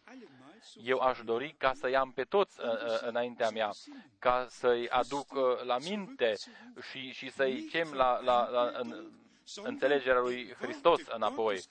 [0.83, 3.69] Eu aș dori ca să i-am pe toți uh, uh, înaintea mea,
[4.19, 6.33] ca să-i aduc uh, la minte
[6.91, 9.11] și, și să-i chem la, la, la în,
[9.55, 11.61] înțelegerea lui Hristos înapoi.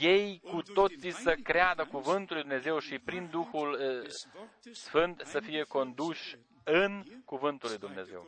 [0.00, 4.10] Ei cu toții să creadă cuvântul lui Dumnezeu și prin Duhul uh,
[4.72, 6.36] Sfânt să fie conduși
[6.70, 8.26] în cuvântul lui Dumnezeu.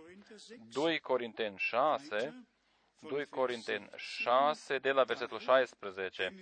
[0.73, 2.47] 2 Corinteni 6,
[2.99, 6.35] 2 Corinteni 6, de la versetul 16.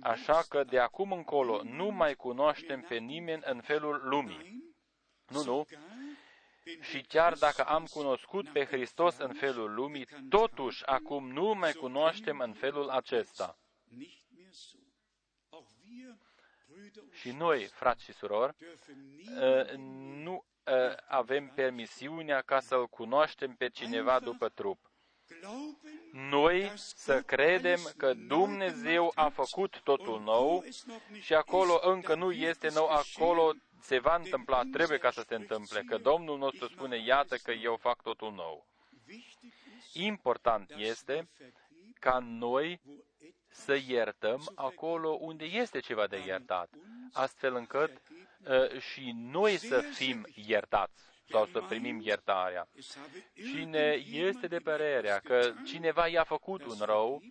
[0.00, 4.74] Așa că de acum încolo nu mai cunoaștem pe nimeni în felul lumii.
[5.28, 5.66] Nu, nu.
[6.80, 12.38] Și chiar dacă am cunoscut pe Hristos în felul lumii, totuși acum nu mai cunoaștem
[12.38, 13.58] în felul acesta.
[17.12, 18.56] Și noi, frați și surori,
[19.40, 20.57] ă, nu ă,
[21.06, 24.78] avem permisiunea ca să-L cunoaștem pe cineva după trup.
[26.12, 30.64] Noi să credem că Dumnezeu a făcut totul nou
[31.20, 35.82] și acolo încă nu este nou, acolo se va întâmpla, trebuie ca să se întâmple,
[35.82, 38.66] că Domnul nostru spune, iată că eu fac totul nou.
[39.92, 41.28] Important este
[42.00, 42.80] ca noi
[43.48, 46.70] să iertăm acolo unde este ceva de iertat,
[47.12, 48.27] astfel încât uh,
[48.78, 52.68] și noi să fim iertați sau să primim iertarea.
[53.34, 57.22] Cine este de părerea că cineva i-a făcut un rău,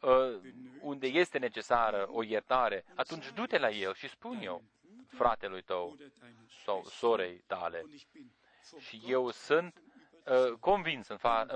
[0.00, 0.40] uh,
[0.80, 4.62] unde este necesară o iertare, atunci du-te la el și spun eu,
[5.08, 5.96] fratelui tău
[6.64, 7.84] sau sorei tale.
[8.78, 9.82] Și eu sunt
[10.24, 11.46] uh, convins în, fa-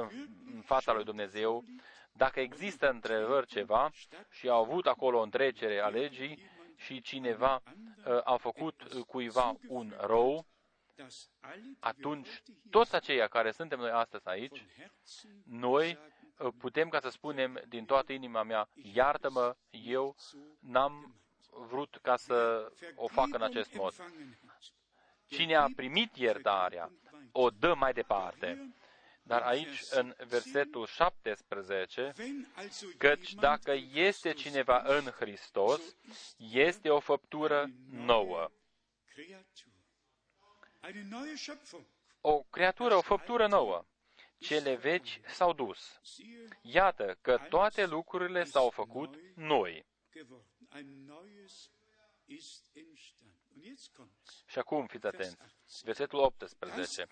[0.52, 1.64] în fața lui Dumnezeu
[2.12, 3.90] dacă există întrebări ceva
[4.30, 6.42] și au avut acolo o întrecere a legii
[6.80, 10.46] și cineva uh, a făcut cuiva un rău,
[11.78, 14.64] atunci toți aceia care suntem noi astăzi aici,
[15.44, 15.98] noi
[16.38, 20.16] uh, putem ca să spunem din toată inima mea, iartă-mă, eu
[20.58, 21.14] n-am
[21.68, 23.94] vrut ca să o facă în acest mod.
[25.26, 26.90] Cine a primit iertarea,
[27.32, 28.74] o dă mai departe.
[29.22, 32.12] Dar aici, în versetul 17,
[32.96, 35.80] căci dacă este cineva în Hristos,
[36.36, 38.50] este o făptură nouă.
[42.20, 43.84] O creatură, o făptură nouă.
[44.38, 46.00] Cele vechi s-au dus.
[46.62, 49.86] Iată că toate lucrurile s-au făcut noi.
[54.46, 55.36] Și acum fiți atenți.
[55.82, 57.06] Versetul 18.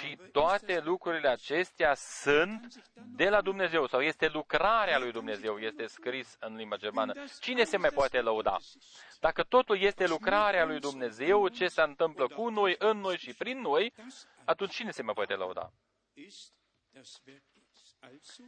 [0.00, 6.36] Și toate lucrurile acestea sunt de la Dumnezeu sau este lucrarea lui Dumnezeu, este scris
[6.40, 7.24] în limba germană.
[7.40, 8.56] Cine se mai poate lăuda?
[9.20, 13.60] Dacă totul este lucrarea lui Dumnezeu, ce se întâmplă cu noi, în noi și prin
[13.60, 13.92] noi,
[14.44, 15.72] atunci cine se mai poate lăuda?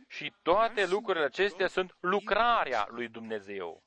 [0.08, 3.82] Și toate lucrurile acestea sunt lucrarea lui Dumnezeu,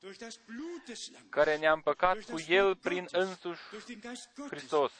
[1.29, 3.61] care ne-a împăcat cu El prin însuși
[4.49, 4.93] Hristos.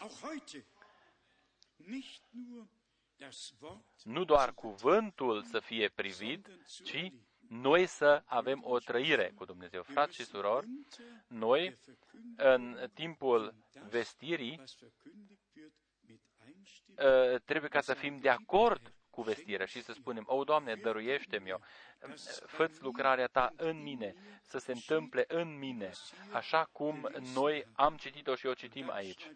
[4.04, 6.48] Nu doar cuvântul să fie privit,
[6.84, 7.12] ci
[7.50, 9.84] noi să avem o trăire cu Dumnezeu.
[9.84, 10.68] Frați și surori,
[11.28, 11.80] noi,
[12.36, 13.56] în timpul
[13.90, 14.64] vestirii,
[16.98, 21.50] ă, trebuie ca să fim de acord cu vestirea și să spunem, O, Doamne, dăruiește-mi
[21.50, 21.62] eu,
[22.46, 25.92] fă lucrarea Ta în mine, să se întâmple în mine,
[26.32, 29.32] așa cum noi am citit-o și o citim aici.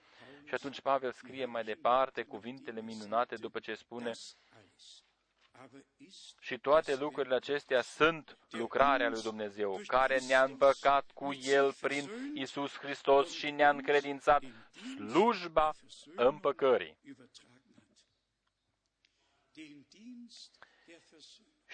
[0.45, 4.11] Și atunci Pavel scrie mai departe cuvintele minunate după ce spune,
[6.39, 12.77] și toate lucrurile acestea sunt lucrarea lui Dumnezeu, care ne-a împăcat cu El prin Isus
[12.77, 14.43] Hristos și ne-a încredințat
[14.95, 15.71] slujba
[16.15, 16.97] împăcării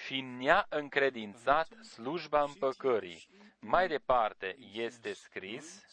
[0.06, 3.28] și ne-a încredințat slujba împăcării.
[3.60, 5.86] Mai departe este scris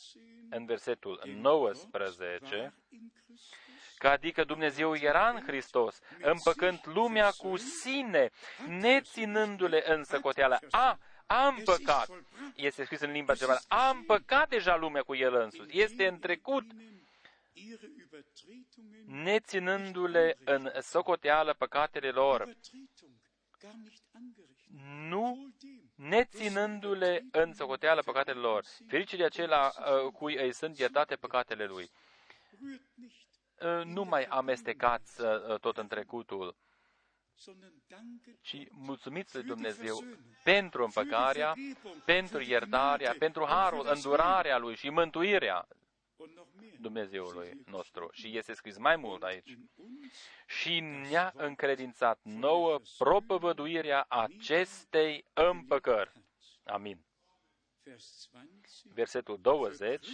[0.50, 2.74] în versetul 19
[3.98, 8.30] că adică Dumnezeu era în Hristos, împăcând lumea cu sine,
[8.66, 10.58] neținându-le în săcoteală.
[10.70, 12.08] A, a împăcat,
[12.54, 16.64] este scris în limba germană, a împăcat deja lumea cu el însuși, este în trecut,
[19.06, 22.56] neținându-le în socoteală păcatele lor,
[25.09, 25.55] nu
[25.94, 28.64] neținându-le în socoteală păcatele lor.
[28.89, 31.90] Fericit de acela uh, cui îi sunt iertate păcatele lui.
[33.60, 36.56] Uh, nu mai amestecați uh, tot în trecutul,
[38.40, 40.05] ci mulțumiți lui Dumnezeu
[40.44, 41.55] pentru împăcarea,
[42.05, 45.68] pentru iertarea, pentru harul, îndurarea lui și mântuirea
[46.80, 48.09] Dumnezeului nostru.
[48.12, 49.59] Și este scris mai mult aici.
[50.46, 56.12] Și ne-a încredințat nouă propovăduirea acestei împăcări.
[56.64, 57.05] Amin.
[58.82, 60.06] Versetul 20.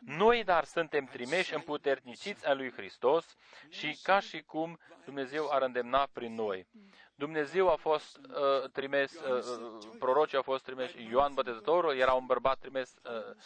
[0.00, 3.36] Noi, dar, suntem trimeși împuterniciți a lui Hristos
[3.68, 6.66] și ca și cum Dumnezeu ar îndemna prin noi.
[7.14, 12.26] Dumnezeu a fost uh, trimis, uh, uh prorocii au fost trimeși, Ioan Botezătorul era un
[12.26, 13.36] bărbat trimis uh,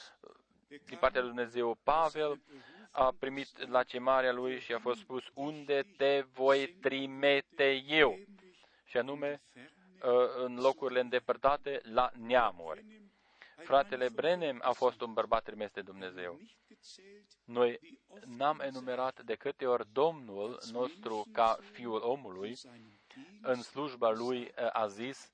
[0.86, 1.78] din partea lui Dumnezeu.
[1.82, 2.40] Pavel
[2.90, 8.18] a primit la cemarea lui și a fost spus, unde te voi trimite eu?
[8.90, 12.84] și anume uh, în locurile îndepărtate la neamuri.
[13.56, 16.40] Fratele Brenem a fost un bărbat trimis de Dumnezeu.
[17.44, 17.80] Noi
[18.26, 22.58] n-am enumerat de câte ori Domnul nostru ca Fiul omului
[23.42, 25.32] în slujba lui uh, a zis,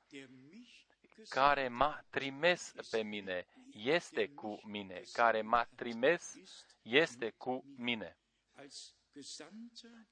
[1.28, 3.46] care m-a trimis pe mine,
[3.76, 6.34] este cu mine, care m-a trimis,
[6.82, 8.18] este cu mine.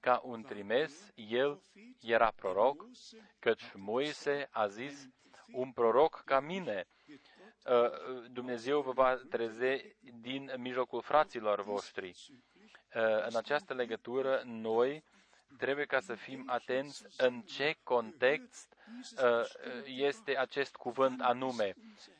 [0.01, 1.63] Ca un trimis, el
[2.01, 2.87] era proroc,
[3.39, 5.09] căci Moise a zis,
[5.53, 12.15] un proroc ca mine, uh, Dumnezeu vă va treze din mijlocul fraților voștri.
[12.95, 15.05] Uh, în această legătură, noi
[15.59, 18.77] trebuie ca să fim atenți în ce context
[19.23, 21.75] uh, este acest cuvânt anume.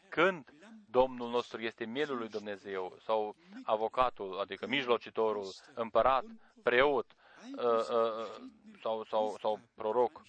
[0.09, 0.53] Când
[0.95, 6.25] Domnul nostru este mielul lui Dumnezeu sau avocatul, adică mijlocitorul, împărat,
[6.63, 7.07] preot
[7.57, 8.49] uh, uh,
[8.83, 10.23] sau, sau, sau proroc.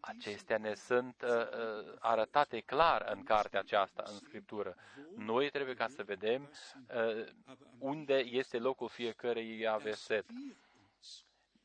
[0.00, 4.76] Acestea ne sunt uh, arătate clar în cartea aceasta, în Scriptură.
[5.16, 6.50] Noi trebuie ca să vedem
[7.78, 10.24] unde este locul fiecărui verset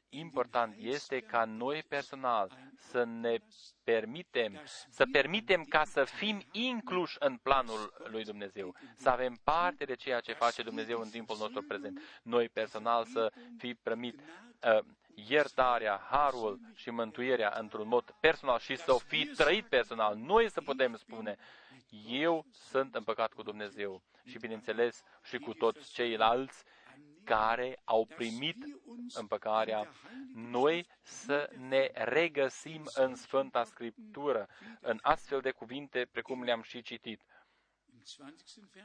[0.09, 3.37] important este ca noi personal să ne
[3.83, 9.95] permitem, să permitem ca să fim incluși în planul lui Dumnezeu, să avem parte de
[9.95, 12.01] ceea ce face Dumnezeu în timpul nostru prezent.
[12.23, 14.79] Noi personal să fi primit uh,
[15.27, 20.15] iertarea, harul și mântuirea într-un mod personal și să o fi trăit personal.
[20.15, 21.37] Noi să putem spune,
[22.07, 26.63] eu sunt împăcat cu Dumnezeu și, bineînțeles, și cu toți ceilalți
[27.23, 28.55] care au primit
[29.13, 29.91] împăcarea,
[30.33, 37.21] noi să ne regăsim în Sfânta Scriptură, în astfel de cuvinte precum le-am și citit.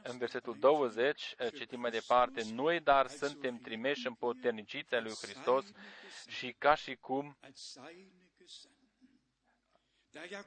[0.03, 5.65] În versetul 20 citim mai departe, noi dar suntem trimeși în poternicița lui Hristos
[6.27, 7.37] și ca și cum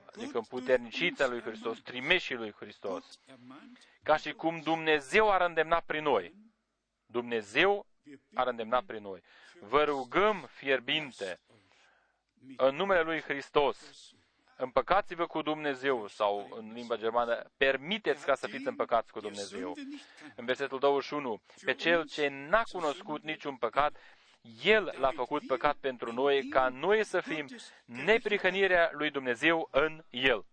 [0.07, 3.21] adică în puternicița lui Hristos, trimeșii lui Hristos,
[4.03, 6.35] ca și cum Dumnezeu ar îndemna prin noi.
[7.11, 7.87] Dumnezeu
[8.35, 9.23] ar îndemna prin noi.
[9.61, 11.41] Vă rugăm fierbinte,
[12.57, 14.11] în numele Lui Hristos,
[14.57, 19.77] împăcați-vă cu Dumnezeu, sau în limba germană, permiteți ca să fiți împăcați cu Dumnezeu.
[20.37, 23.97] În versetul 21, pe cel ce n-a cunoscut niciun păcat,
[24.63, 27.47] el l-a făcut păcat pentru noi, ca noi să fim
[27.85, 30.47] neprihănirea lui Dumnezeu în El.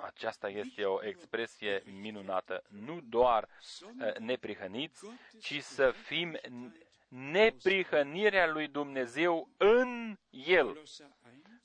[0.00, 2.62] Aceasta este o expresie minunată.
[2.68, 3.48] Nu doar
[3.82, 5.06] uh, neprihăniți,
[5.40, 6.38] ci să fim
[7.08, 10.82] neprihănirea lui Dumnezeu în El.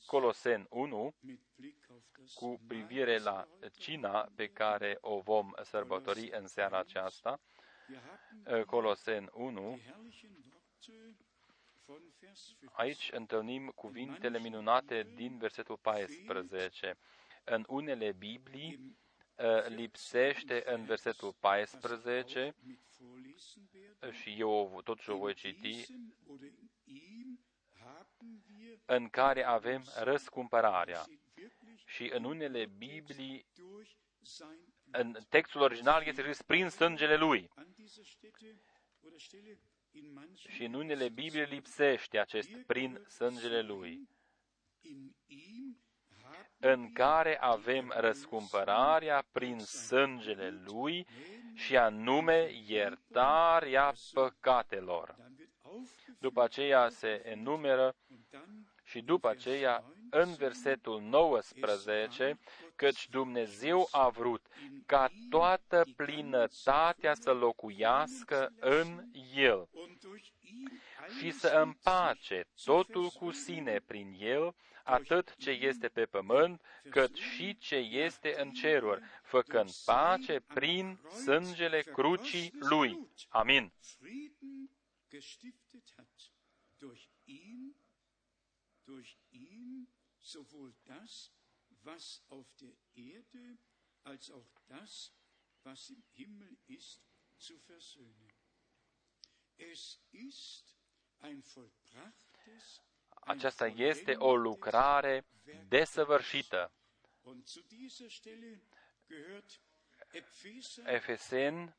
[0.06, 1.16] Colosen 1,
[2.36, 3.48] cu privire la
[3.78, 7.40] cina pe care o vom sărbători în seara aceasta,
[8.46, 9.80] uh, Colosen 1,
[12.72, 16.98] aici întâlnim cuvintele minunate din versetul 14
[17.44, 18.98] în unele Biblii
[19.36, 22.56] uh, lipsește în versetul 14
[24.12, 25.86] și eu totuși o voi citi,
[28.86, 31.06] în care avem răscumpărarea.
[31.86, 33.46] Și în unele Biblii,
[34.92, 37.50] în textul original este scris prin sângele lui.
[40.48, 44.08] Și în unele Biblii lipsește acest prin sângele lui
[46.60, 51.08] în care avem răscumpărarea prin sângele Lui
[51.54, 55.16] și anume iertarea păcatelor.
[56.20, 57.96] După aceea se enumeră
[58.84, 62.40] și după aceea, în versetul 19,
[62.76, 64.46] căci Dumnezeu a vrut
[64.86, 69.04] ca toată plinătatea să locuiască în
[69.36, 69.70] El
[71.20, 77.58] și să împace totul cu sine prin El, atât ce este pe pământ, cât și
[77.58, 83.08] ce este în ceruri, făcând pace prin sângele crucii Lui.
[83.30, 83.72] Amin.
[90.34, 91.32] sowohl das,
[91.84, 93.58] was auf der Erde,
[94.04, 95.12] als auch das,
[95.64, 97.02] was im Himmel ist,
[97.38, 98.34] zu versöhnen.
[99.58, 100.83] Es ist ein vollbrachtes
[103.26, 105.26] aceasta este o lucrare
[105.68, 106.72] desăvârșită.
[110.86, 111.76] Efesen,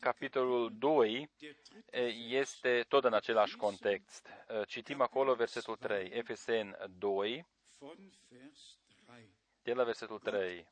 [0.00, 1.30] capitolul 2,
[2.28, 4.28] este tot în același context.
[4.66, 6.08] Citim acolo versetul 3.
[6.08, 7.46] Efesen 2,
[9.62, 10.66] de la versetul 3.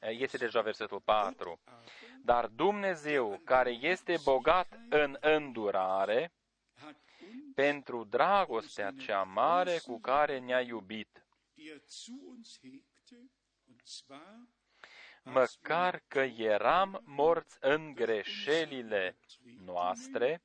[0.00, 1.60] Este deja versetul 4.
[2.24, 6.32] Dar Dumnezeu, care este bogat în îndurare,
[7.54, 11.26] pentru dragostea cea mare cu care ne-a iubit,
[15.22, 19.18] măcar că eram morți în greșelile
[19.64, 20.42] noastre,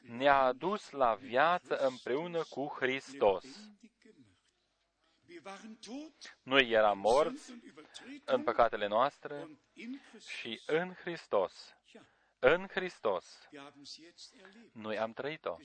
[0.00, 3.44] ne-a adus la viață împreună cu Hristos.
[6.42, 7.52] Noi eram morți
[8.24, 9.48] în păcatele noastre
[10.40, 11.74] și în Hristos.
[12.38, 13.48] În Hristos.
[14.72, 15.56] Noi am trăit-o.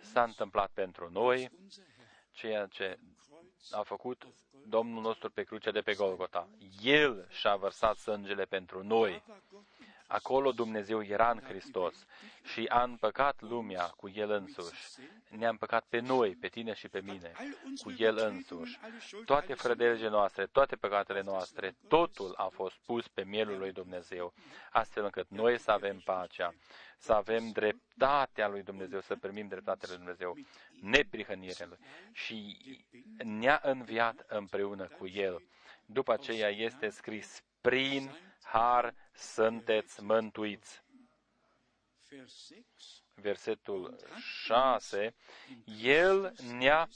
[0.00, 1.50] S-a întâmplat pentru noi
[2.30, 2.98] ceea ce
[3.70, 4.26] a făcut
[4.66, 6.48] Domnul nostru pe crucea de pe Golgota.
[6.82, 9.22] El și-a vărsat sângele pentru noi.
[10.12, 12.06] Acolo Dumnezeu era în Hristos
[12.42, 14.80] și a împăcat lumea cu El însuși.
[15.28, 17.32] Ne-a împăcat pe noi, pe tine și pe mine,
[17.82, 18.78] cu El însuși.
[19.24, 24.32] Toate frădelegile noastre, toate păcatele noastre, totul a fost pus pe mielul lui Dumnezeu,
[24.70, 26.54] astfel încât noi să avem pacea,
[26.98, 30.36] să avem dreptatea lui Dumnezeu, să primim dreptatea lui Dumnezeu,
[30.80, 31.78] neprihănirea lui.
[32.12, 32.56] Și
[33.24, 35.42] ne-a înviat împreună cu El.
[35.86, 38.10] După aceea este scris, prin
[38.42, 40.82] har sunteți mântuiți.
[43.14, 43.96] Versetul
[44.44, 45.14] 6,
[45.82, 46.88] El ne-a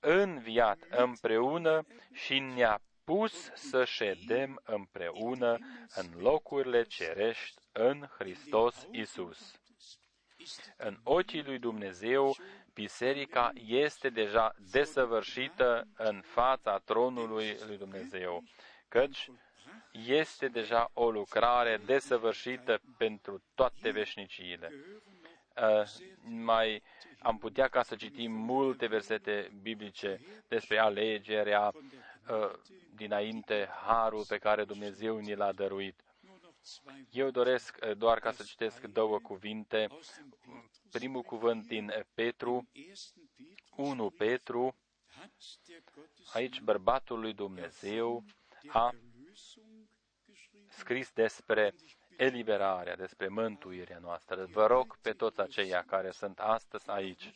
[0.00, 5.58] înviat împreună și ne-a pus să ședem împreună
[5.94, 9.52] în locurile cerești în Hristos Isus.
[10.76, 12.36] În ochii lui Dumnezeu,
[12.74, 18.42] biserica este deja desăvârșită în fața tronului lui Dumnezeu,
[18.88, 19.30] căci
[20.02, 24.72] este deja o lucrare desăvârșită pentru toate veșniciile.
[25.56, 25.82] Uh,
[26.22, 26.82] mai
[27.18, 32.50] am putea ca să citim multe versete biblice despre alegerea uh,
[32.94, 36.00] dinainte, harul pe care Dumnezeu ni l-a dăruit.
[37.10, 39.86] Eu doresc uh, doar ca să citesc două cuvinte.
[40.90, 42.68] Primul cuvânt din Petru,
[43.76, 44.76] 1 Petru,
[46.32, 48.24] aici bărbatul lui Dumnezeu
[48.68, 48.94] a
[50.76, 51.74] scris despre
[52.16, 54.44] eliberarea, despre mântuirea noastră.
[54.44, 57.34] Vă rog pe toți aceia care sunt astăzi aici,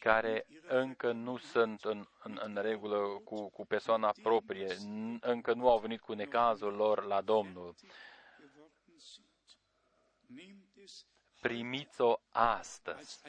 [0.00, 4.76] care încă nu sunt în, în, în regulă cu, cu persoana proprie,
[5.20, 7.74] încă nu au venit cu necazul lor la Domnul,
[11.40, 13.20] primiți-o astăzi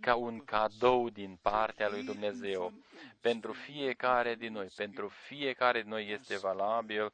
[0.00, 2.72] ca un cadou din partea lui Dumnezeu.
[3.20, 7.12] Pentru fiecare din noi, pentru fiecare din noi este valabil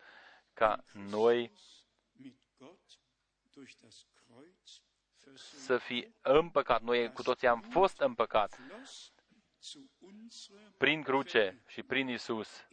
[0.54, 1.52] ca noi
[5.34, 6.82] să fi împăcat.
[6.82, 8.58] Noi cu toții am fost împăcat
[10.78, 12.66] prin cruce și prin Isus.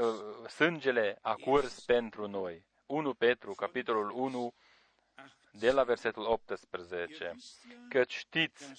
[0.00, 2.66] Uh, sângele a curs pentru noi.
[2.86, 4.54] 1 Petru, capitolul 1,
[5.52, 7.34] de la versetul 18.
[7.88, 8.76] Că știți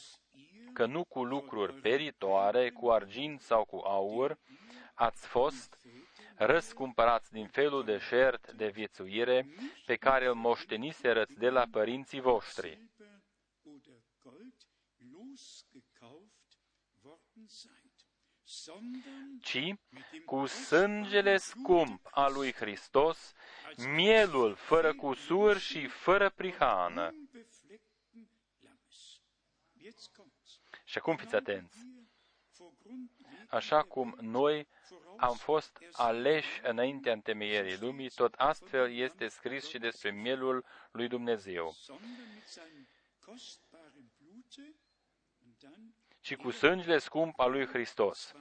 [0.73, 4.37] că nu cu lucruri peritoare, cu argint sau cu aur,
[4.93, 5.77] ați fost
[6.35, 9.47] răscumpărați din felul de șert de viețuire
[9.85, 12.89] pe care îl moșteniserăți de la părinții voștri.
[19.41, 19.73] ci
[20.25, 23.33] cu sângele scump al lui Hristos,
[23.77, 27.13] mielul fără cusur și fără prihană.
[30.83, 31.77] Și acum fiți atenți.
[33.49, 34.67] Așa cum noi
[35.17, 41.75] am fost aleși înaintea întemeierii lumii, tot astfel este scris și despre mielul lui Dumnezeu.
[46.21, 48.33] Și cu sângele scump al lui Hristos.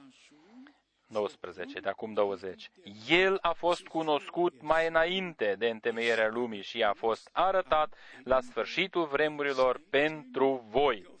[1.07, 2.71] 19, de acum 20.
[3.07, 7.93] El a fost cunoscut mai înainte de întemeierea lumii și a fost arătat
[8.23, 11.13] la sfârșitul vremurilor pentru voi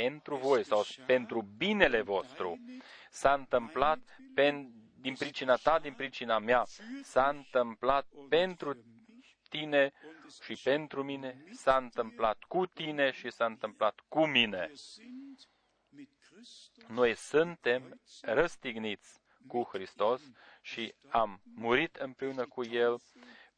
[0.00, 2.58] pentru voi sau pentru binele vostru.
[3.10, 3.98] S-a întâmplat
[4.34, 4.70] pen,
[5.00, 6.64] din pricina ta, din pricina mea.
[7.02, 8.84] S-a întâmplat pentru
[9.48, 9.92] tine
[10.42, 11.44] și pentru mine.
[11.50, 14.70] S-a întâmplat cu tine și s-a întâmplat cu mine.
[16.88, 20.22] Noi suntem răstigniți cu Hristos
[20.60, 23.00] și am murit împreună cu El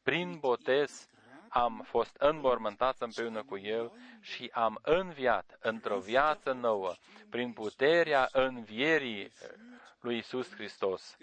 [0.02, 1.06] prin botez
[1.52, 6.94] am fost înmormântați împreună cu El și am înviat într-o viață nouă
[7.30, 9.32] prin puterea învierii
[10.00, 11.16] lui Isus Hristos.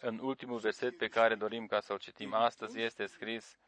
[0.00, 3.58] În ultimul verset pe care dorim ca să-l citim astăzi este scris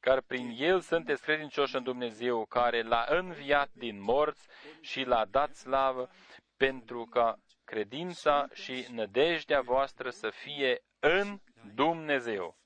[0.00, 4.46] care prin El sunteți credincioși în Dumnezeu, care l-a înviat din morți
[4.80, 6.10] și l-a dat slavă,
[6.56, 11.40] pentru ca credința și nădejdea voastră să fie în
[11.74, 12.58] Dumnezeu.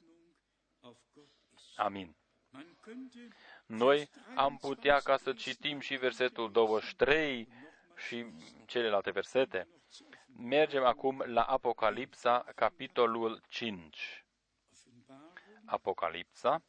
[1.77, 2.17] Amin.
[3.67, 7.49] Noi am putea ca să citim și versetul 23
[7.97, 8.27] și
[8.67, 9.69] celelalte versete.
[10.37, 14.25] Mergem acum la Apocalipsa, capitolul 5.
[15.65, 16.63] Apocalipsa,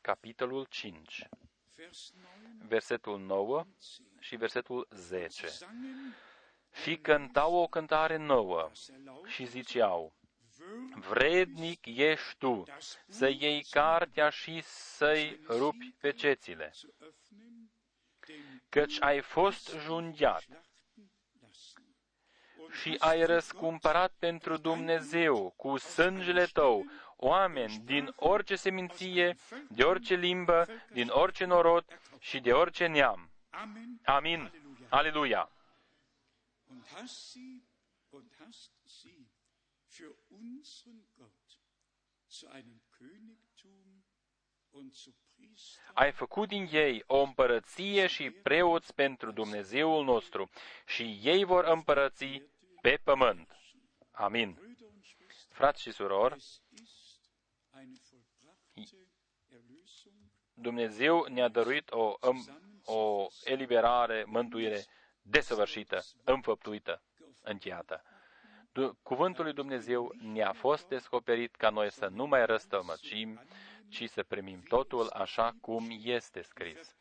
[0.00, 1.28] capitolul 5,
[2.66, 3.64] versetul 9
[4.18, 5.46] și versetul 10.
[6.82, 8.70] Și cântau o cântare nouă
[9.26, 10.14] și ziceau,
[10.94, 12.62] Vrednic ești tu
[13.08, 16.72] să iei cartea și să-i rupi pe cețile,
[18.68, 20.44] căci ai fost jungiat
[22.70, 26.84] și ai răscumpărat pentru Dumnezeu cu sângele tău
[27.16, 29.36] oameni din orice seminție,
[29.68, 31.84] de orice limbă, din orice norod
[32.18, 33.30] și de orice neam.
[34.04, 34.52] Amin.
[34.88, 35.53] Aleluia.
[45.94, 50.50] Ai făcut din ei o împărăție și preoți pentru Dumnezeul nostru
[50.86, 52.42] și ei vor împărăți
[52.80, 53.56] pe pământ.
[54.10, 54.58] Amin.
[55.48, 56.44] Frați și surori,
[60.54, 62.14] Dumnezeu ne-a dăruit o,
[62.84, 64.84] o eliberare, mântuire
[65.24, 67.02] desăvârșită, înfăptuită,
[67.42, 68.02] încheiată.
[69.02, 73.40] Cuvântul lui Dumnezeu ne-a fost descoperit ca noi să nu mai răstălmăcim,
[73.88, 76.96] ci să primim totul așa cum este scris.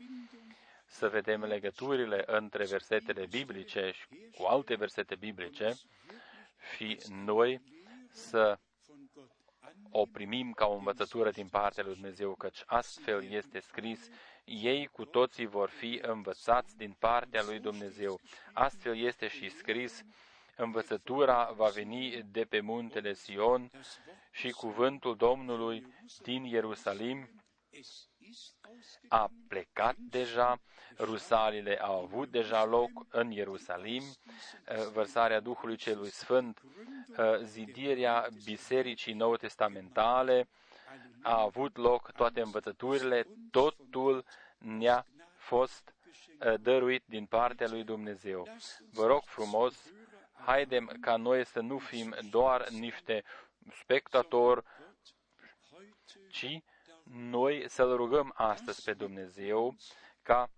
[0.85, 5.73] Să vedem legăturile între versetele biblice și cu alte versete biblice
[6.75, 7.61] și noi
[8.09, 8.59] să
[9.89, 14.09] o primim ca o învățătură din partea lui Dumnezeu, căci astfel este scris,
[14.43, 18.19] ei cu toții vor fi învățați din partea lui Dumnezeu.
[18.53, 20.03] Astfel este și scris,
[20.55, 23.71] învățătura va veni de pe muntele Sion
[24.31, 25.85] și cuvântul Domnului
[26.21, 27.43] din Ierusalim
[29.07, 30.61] a plecat deja,
[30.97, 34.03] rusalile au avut deja loc în Ierusalim,
[34.93, 36.61] vărsarea Duhului Celui Sfânt,
[37.43, 40.47] zidirea Bisericii Nou Testamentale,
[41.23, 44.25] a avut loc toate învățăturile, totul
[44.57, 45.05] ne-a
[45.35, 45.93] fost
[46.61, 48.47] dăruit din partea lui Dumnezeu.
[48.91, 49.93] Vă rog frumos,
[50.33, 53.23] haidem ca noi să nu fim doar niște
[53.79, 54.63] spectatori,
[56.29, 56.61] ci
[57.03, 59.75] noi să-L rugăm astăzi pe Dumnezeu
[60.21, 60.49] ca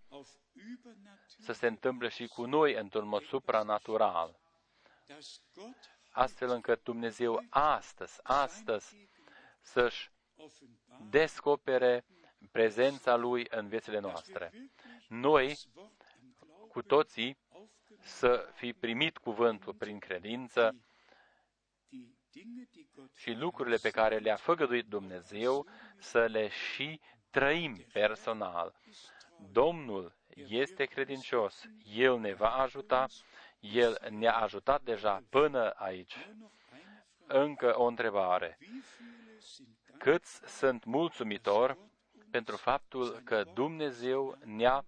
[1.38, 4.38] să se întâmple și cu noi într-un mod supranatural,
[6.10, 9.08] astfel încât Dumnezeu astăzi, astăzi,
[9.60, 10.10] să-și
[11.10, 12.04] descopere
[12.52, 14.52] prezența Lui în viețile noastre.
[15.08, 15.56] Noi,
[16.68, 17.38] cu toții,
[18.00, 20.74] să fi primit cuvântul prin credință
[23.14, 25.66] și lucrurile pe care le-a făgăduit Dumnezeu
[25.98, 27.00] să le și
[27.30, 28.74] trăim personal.
[29.52, 31.64] Domnul este credincios,
[31.94, 33.06] El ne va ajuta,
[33.60, 36.16] El ne-a ajutat deja până aici.
[37.26, 38.58] Încă o întrebare.
[39.98, 41.76] Câți sunt mulțumitori
[42.30, 44.84] pentru faptul că Dumnezeu ne-a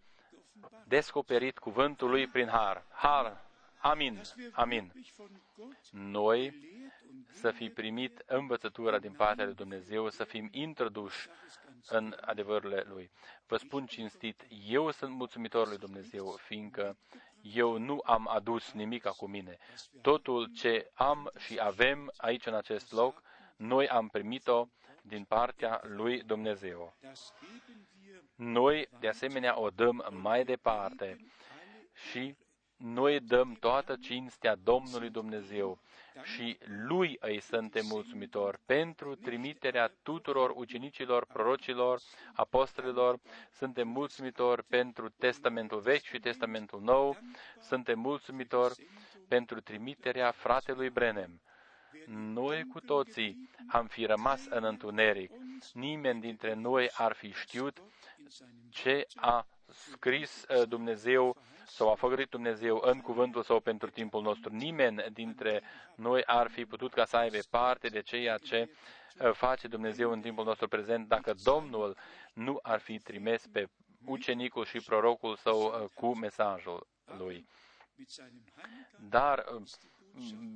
[0.86, 2.84] descoperit cuvântul lui prin har?
[2.90, 3.46] Har.
[3.78, 4.20] Amin.
[4.52, 4.92] Amin.
[5.90, 6.54] Noi
[7.32, 11.28] să fi primit învățătura din partea lui Dumnezeu, să fim introduși
[11.88, 13.10] în adevărurile Lui.
[13.46, 16.96] Vă spun cinstit, eu sunt mulțumitor lui Dumnezeu, fiindcă
[17.42, 19.58] eu nu am adus nimic cu mine.
[20.02, 23.22] Totul ce am și avem aici în acest loc,
[23.56, 24.68] noi am primit-o
[25.08, 26.96] din partea lui Dumnezeu.
[28.34, 31.16] Noi, de asemenea, o dăm mai departe
[32.10, 32.36] și
[32.76, 35.80] noi dăm toată cinstea Domnului Dumnezeu
[36.22, 42.00] și Lui îi suntem mulțumitori pentru trimiterea tuturor ucenicilor, prorocilor,
[42.34, 43.20] apostolilor.
[43.52, 47.16] Suntem mulțumitori pentru Testamentul Vechi și Testamentul Nou.
[47.60, 48.86] Suntem mulțumitori
[49.28, 51.40] pentru trimiterea fratelui Brenem.
[52.06, 55.30] Noi cu toții am fi rămas în întuneric.
[55.72, 57.82] Nimeni dintre noi ar fi știut
[58.70, 61.36] ce a scris uh, Dumnezeu
[61.66, 64.54] sau a făcut Dumnezeu în cuvântul său pentru timpul nostru.
[64.54, 65.62] Nimeni dintre
[65.94, 68.70] noi ar fi putut ca să aibă parte de ceea ce
[69.20, 71.96] uh, face Dumnezeu în timpul nostru prezent dacă Domnul
[72.32, 73.68] nu ar fi trimis pe
[74.04, 76.86] ucenicul și prorocul său uh, cu mesajul
[77.18, 77.46] lui.
[79.08, 79.44] Dar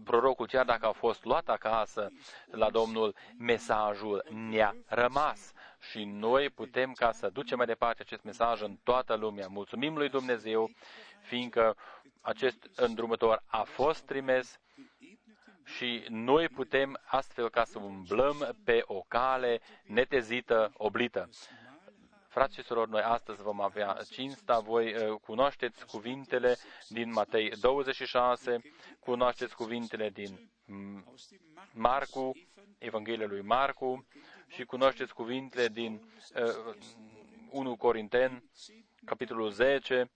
[0.05, 2.09] prorocul, chiar dacă a fost luat acasă
[2.51, 5.53] la Domnul, mesajul ne-a rămas
[5.91, 9.47] și noi putem ca să ducem mai departe acest mesaj în toată lumea.
[9.49, 10.71] Mulțumim lui Dumnezeu,
[11.23, 11.77] fiindcă
[12.21, 14.59] acest îndrumător a fost trimis
[15.65, 21.29] și noi putem astfel ca să umblăm pe o cale netezită, oblită.
[22.33, 26.57] Frați și surori, noi astăzi vom avea cinsta, voi uh, cunoașteți cuvintele
[26.89, 28.61] din Matei 26,
[29.01, 30.51] cunoașteți cuvintele din
[31.73, 32.33] Marcu,
[32.79, 34.07] Evanghelia lui Marcu
[34.47, 36.75] și cunoașteți cuvintele din uh,
[37.51, 38.45] 1 Corinten,
[39.05, 40.11] capitolul 10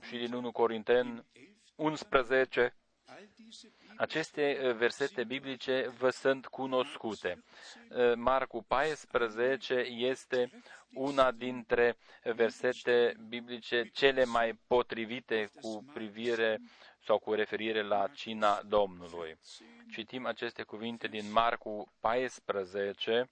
[0.00, 1.26] și din 1 Corinten
[1.76, 2.79] 11.
[3.96, 7.42] Aceste uh, versete biblice vă sunt cunoscute.
[7.90, 10.50] Uh, Marcu 14 este
[10.92, 11.96] una dintre
[12.34, 16.60] versete biblice cele mai potrivite cu privire
[17.04, 19.38] sau cu referire la cina Domnului.
[19.92, 23.30] Citim aceste cuvinte din Marcu 14,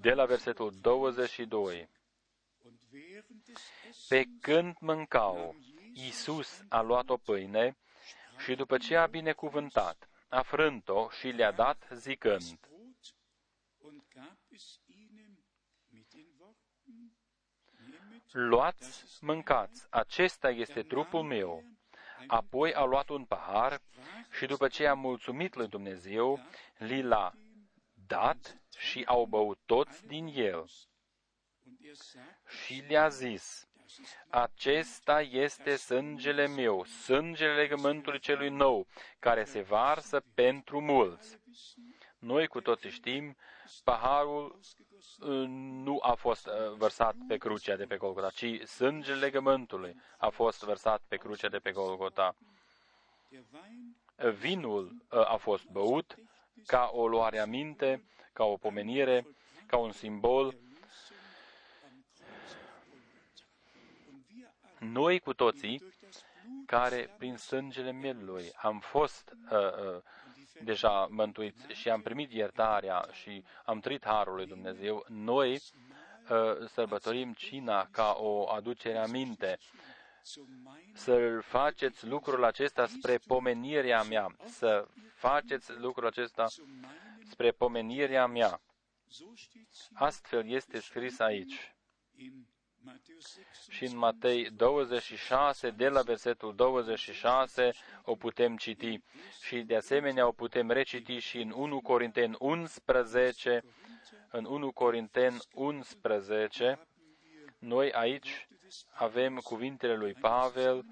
[0.00, 1.88] de la versetul 22.
[4.08, 5.56] Pe când mâncau,
[5.92, 7.76] Iisus a luat o pâine
[8.38, 12.58] și după ce a binecuvântat, a frânt-o și le-a dat zicând,
[18.32, 21.64] Luați, mâncați, acesta este trupul meu.
[22.26, 23.80] Apoi a luat un pahar
[24.30, 26.40] și după ce a mulțumit lui Dumnezeu,
[26.78, 27.32] li l-a
[28.06, 30.64] dat și au băut toți din el.
[32.64, 33.68] Și le-a zis,
[34.28, 38.86] acesta este sângele meu, sângele legământului celui nou,
[39.18, 41.38] care se varsă pentru mulți.
[42.18, 43.36] Noi cu toții știm,
[43.84, 44.58] paharul
[45.20, 45.44] uh,
[45.84, 50.64] nu a fost uh, vărsat pe crucea de pe Golgota, ci sângele legământului a fost
[50.64, 52.36] vărsat pe crucea de pe Golgota.
[54.38, 56.16] Vinul uh, a fost băut
[56.66, 59.26] ca o luare aminte, ca o pomenire,
[59.66, 60.56] ca un simbol.
[64.92, 65.82] Noi cu toții,
[66.66, 70.02] care prin sângele mielului am fost uh, uh,
[70.62, 77.32] deja mântuiți și am primit iertarea și am trăit harul lui Dumnezeu, noi uh, sărbătorim
[77.32, 79.58] cina ca o aducere aminte.
[80.94, 84.36] Să faceți lucrul acesta spre pomenirea mea.
[84.44, 86.46] Să faceți lucrul acesta
[87.30, 88.60] spre pomenirea mea.
[89.94, 91.74] Astfel este scris aici.
[93.68, 97.70] Și în Matei 26, de la versetul 26,
[98.04, 99.02] o putem citi.
[99.42, 103.64] Și de asemenea o putem reciti și în 1 Corinten 11,
[104.30, 106.88] în 1 Corinten 11,
[107.58, 108.48] noi aici
[108.92, 110.84] avem cuvintele lui Pavel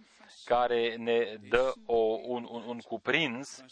[0.44, 3.64] care ne dă o, un, un, un cuprins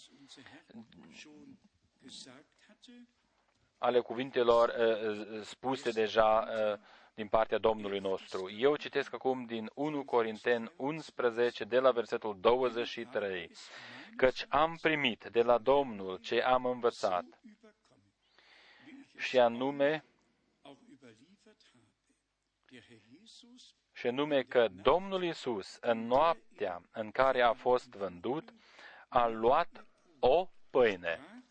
[3.78, 6.78] ale cuvintelor uh, spuse deja uh,
[7.20, 8.50] din partea Domnului nostru.
[8.50, 13.50] Eu citesc acum din 1 Corinten 11, de la versetul 23,
[14.16, 17.24] căci am primit de la Domnul ce am învățat,
[19.16, 20.04] și anume,
[23.92, 28.54] și anume că Domnul Isus, în noaptea în care a fost vândut,
[29.08, 29.86] a luat
[30.18, 31.42] o pâine.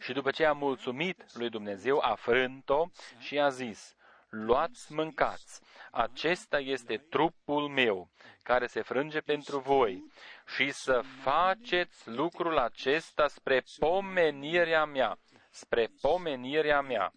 [0.00, 2.86] Și după ce a mulțumit lui Dumnezeu, a frânt-o
[3.18, 3.96] și a zis,
[4.34, 5.60] luați, mâncați.
[5.90, 8.10] Acesta este trupul meu,
[8.42, 10.04] care se frânge pentru voi.
[10.46, 15.18] Și să faceți lucrul acesta spre pomenirea mea,
[15.50, 17.12] spre pomenirea mea.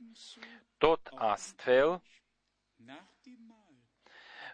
[0.77, 2.01] Tot astfel,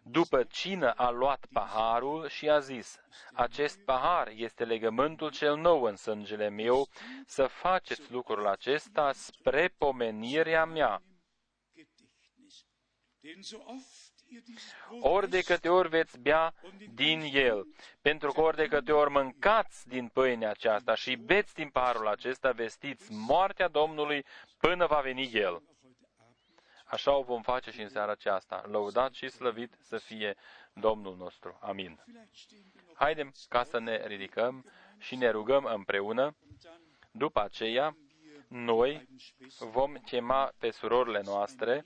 [0.03, 2.99] după cină a luat paharul și a zis,
[3.34, 6.88] acest pahar este legământul cel nou în sângele meu,
[7.26, 11.02] să faceți lucrul acesta spre pomenirea mea.
[15.00, 16.54] Ori de câte ori veți bea
[16.94, 17.68] din el,
[18.02, 22.52] pentru că ori de câte ori mâncați din pâinea aceasta și beți din parul acesta,
[22.52, 24.26] vestiți moartea Domnului
[24.58, 25.62] până va veni el.
[26.86, 28.64] Așa o vom face și în seara aceasta.
[28.68, 30.36] Lăudat și slăvit să fie
[30.74, 31.58] Domnul nostru.
[31.62, 32.00] Amin.
[32.94, 34.66] Haidem ca să ne ridicăm
[34.98, 36.36] și ne rugăm împreună.
[37.12, 37.98] După aceea,
[38.53, 39.07] noi
[39.71, 41.85] vom chema pe surorile noastre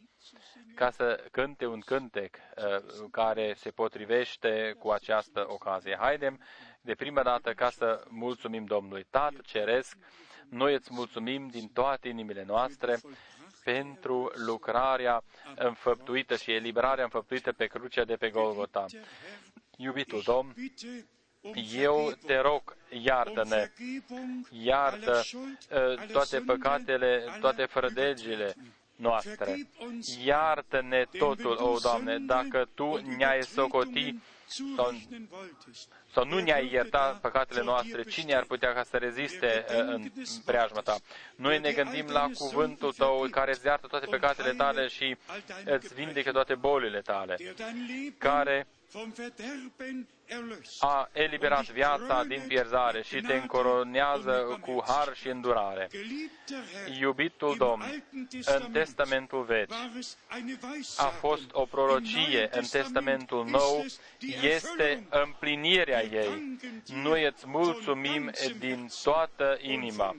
[0.76, 5.98] ca să cânte un cântec uh, care se potrivește cu această ocazie.
[6.00, 6.40] Haidem
[6.82, 9.98] de prima dată ca să mulțumim Domnului Tat Ceresc.
[10.50, 13.00] Noi îți mulțumim din toate inimile noastre
[13.64, 15.24] pentru lucrarea
[15.56, 18.86] înfăptuită și eliberarea înfăptuită pe crucea de pe Golgota.
[19.78, 20.54] Iubitul Domn,
[21.80, 23.72] Eu te rog, iartă-ne,
[24.50, 28.56] iartă uh, toate păcatele, toate frădegile
[28.96, 29.68] noastre.
[30.24, 34.16] Iartă-ne totul, o Doamne, dacă Tu ne-ai socotit
[34.76, 34.94] sau,
[36.14, 40.12] sau nu ne-ai iertat păcatele noastre, cine ar putea ca să reziste uh, în
[40.46, 40.96] preajma ta?
[41.36, 45.18] Noi ne gândim la cuvântul tău care îți iartă toate păcatele tale și
[45.66, 47.38] îți vindecă toate bolile tale,
[48.18, 48.68] care
[50.80, 55.90] a eliberat viața din pierzare și te încoronează cu har și îndurare.
[57.00, 58.04] Iubitul Domn,
[58.46, 59.72] în Testamentul Vechi
[60.98, 63.86] a fost o prorocie, în Testamentul Nou
[64.42, 66.58] este împlinirea ei.
[67.04, 70.16] Noi îți mulțumim din toată inima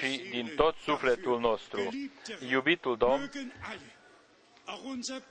[0.00, 1.88] și din tot sufletul nostru.
[2.48, 3.30] Iubitul Domn,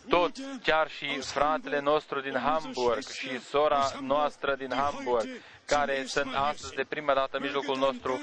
[0.09, 0.31] tot,
[0.64, 5.27] chiar și fratele nostru din Hamburg și sora noastră din Hamburg,
[5.65, 8.22] care sunt astăzi de prima dată în mijlocul nostru,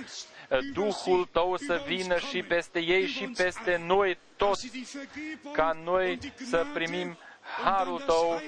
[0.72, 4.70] Duhul Tău să vină și peste ei și peste noi toți,
[5.52, 7.18] ca noi să primim
[7.62, 8.40] harul Tău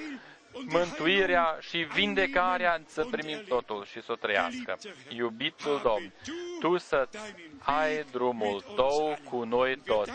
[0.65, 4.77] mântuirea și vindecarea să primim totul și să o trăiască.
[5.09, 6.13] Iubitul Domn,
[6.59, 7.07] Tu să
[7.59, 10.11] ai drumul Tău cu noi toți.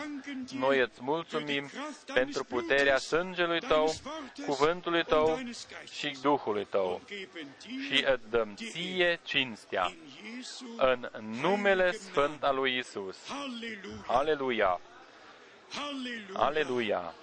[0.59, 1.69] Noi îți mulțumim
[2.13, 3.93] pentru puterea sângelui Tău,
[4.45, 5.39] cuvântului Tău
[5.91, 7.01] și Duhului Tău.
[7.87, 9.93] Și îți dăm ție cinstea
[10.77, 11.09] în
[11.41, 13.17] numele Sfânt al lui Isus.
[14.07, 14.79] Aleluia!
[16.33, 17.13] Aleluia!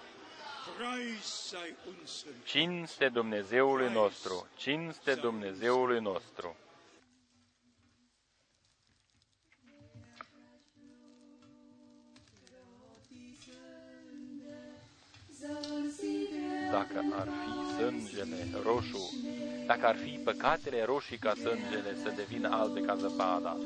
[2.45, 6.57] Cinste Dumnezeului nostru, cinste Dumnezeului nostru.
[16.70, 19.11] Dacă ar fi sângele roșu,
[19.66, 23.57] dacă ar fi păcatele roșii ca sângele să devină albe ca zăpada,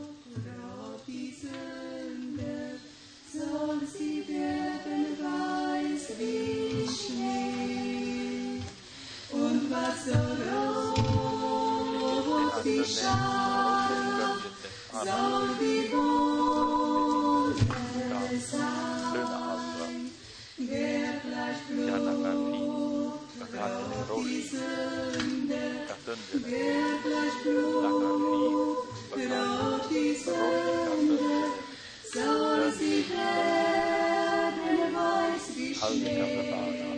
[35.84, 36.90] albe ca pe bara,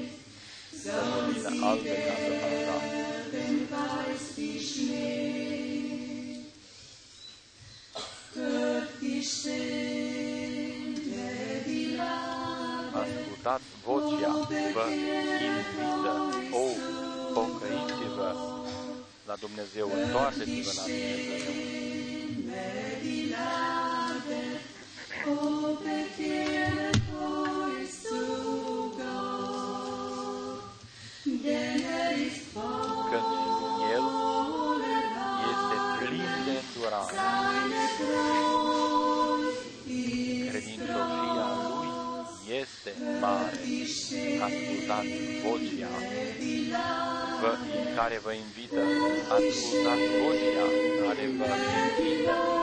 [0.82, 0.92] să
[1.26, 2.85] devină albe ca pe bara.
[14.16, 16.12] Ascultați vocea, vă invită,
[16.52, 16.64] o,
[17.34, 18.34] pocăiți-vă
[19.26, 21.56] la Dumnezeu, întoarceți-vă la Dumnezeu.
[45.44, 45.92] Vocea
[47.40, 47.52] vă,
[47.96, 48.82] care vă invită.
[49.34, 50.66] Ascultați vocea
[51.02, 51.48] care vă
[52.04, 52.55] invită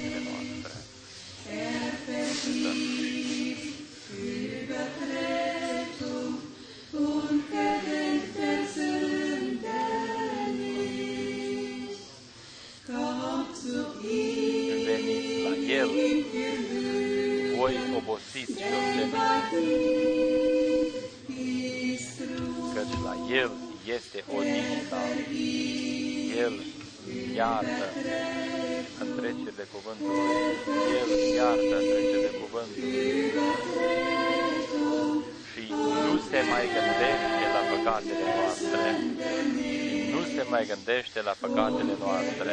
[0.00, 0.21] la
[40.66, 42.52] mai gândește la păcatele noastre.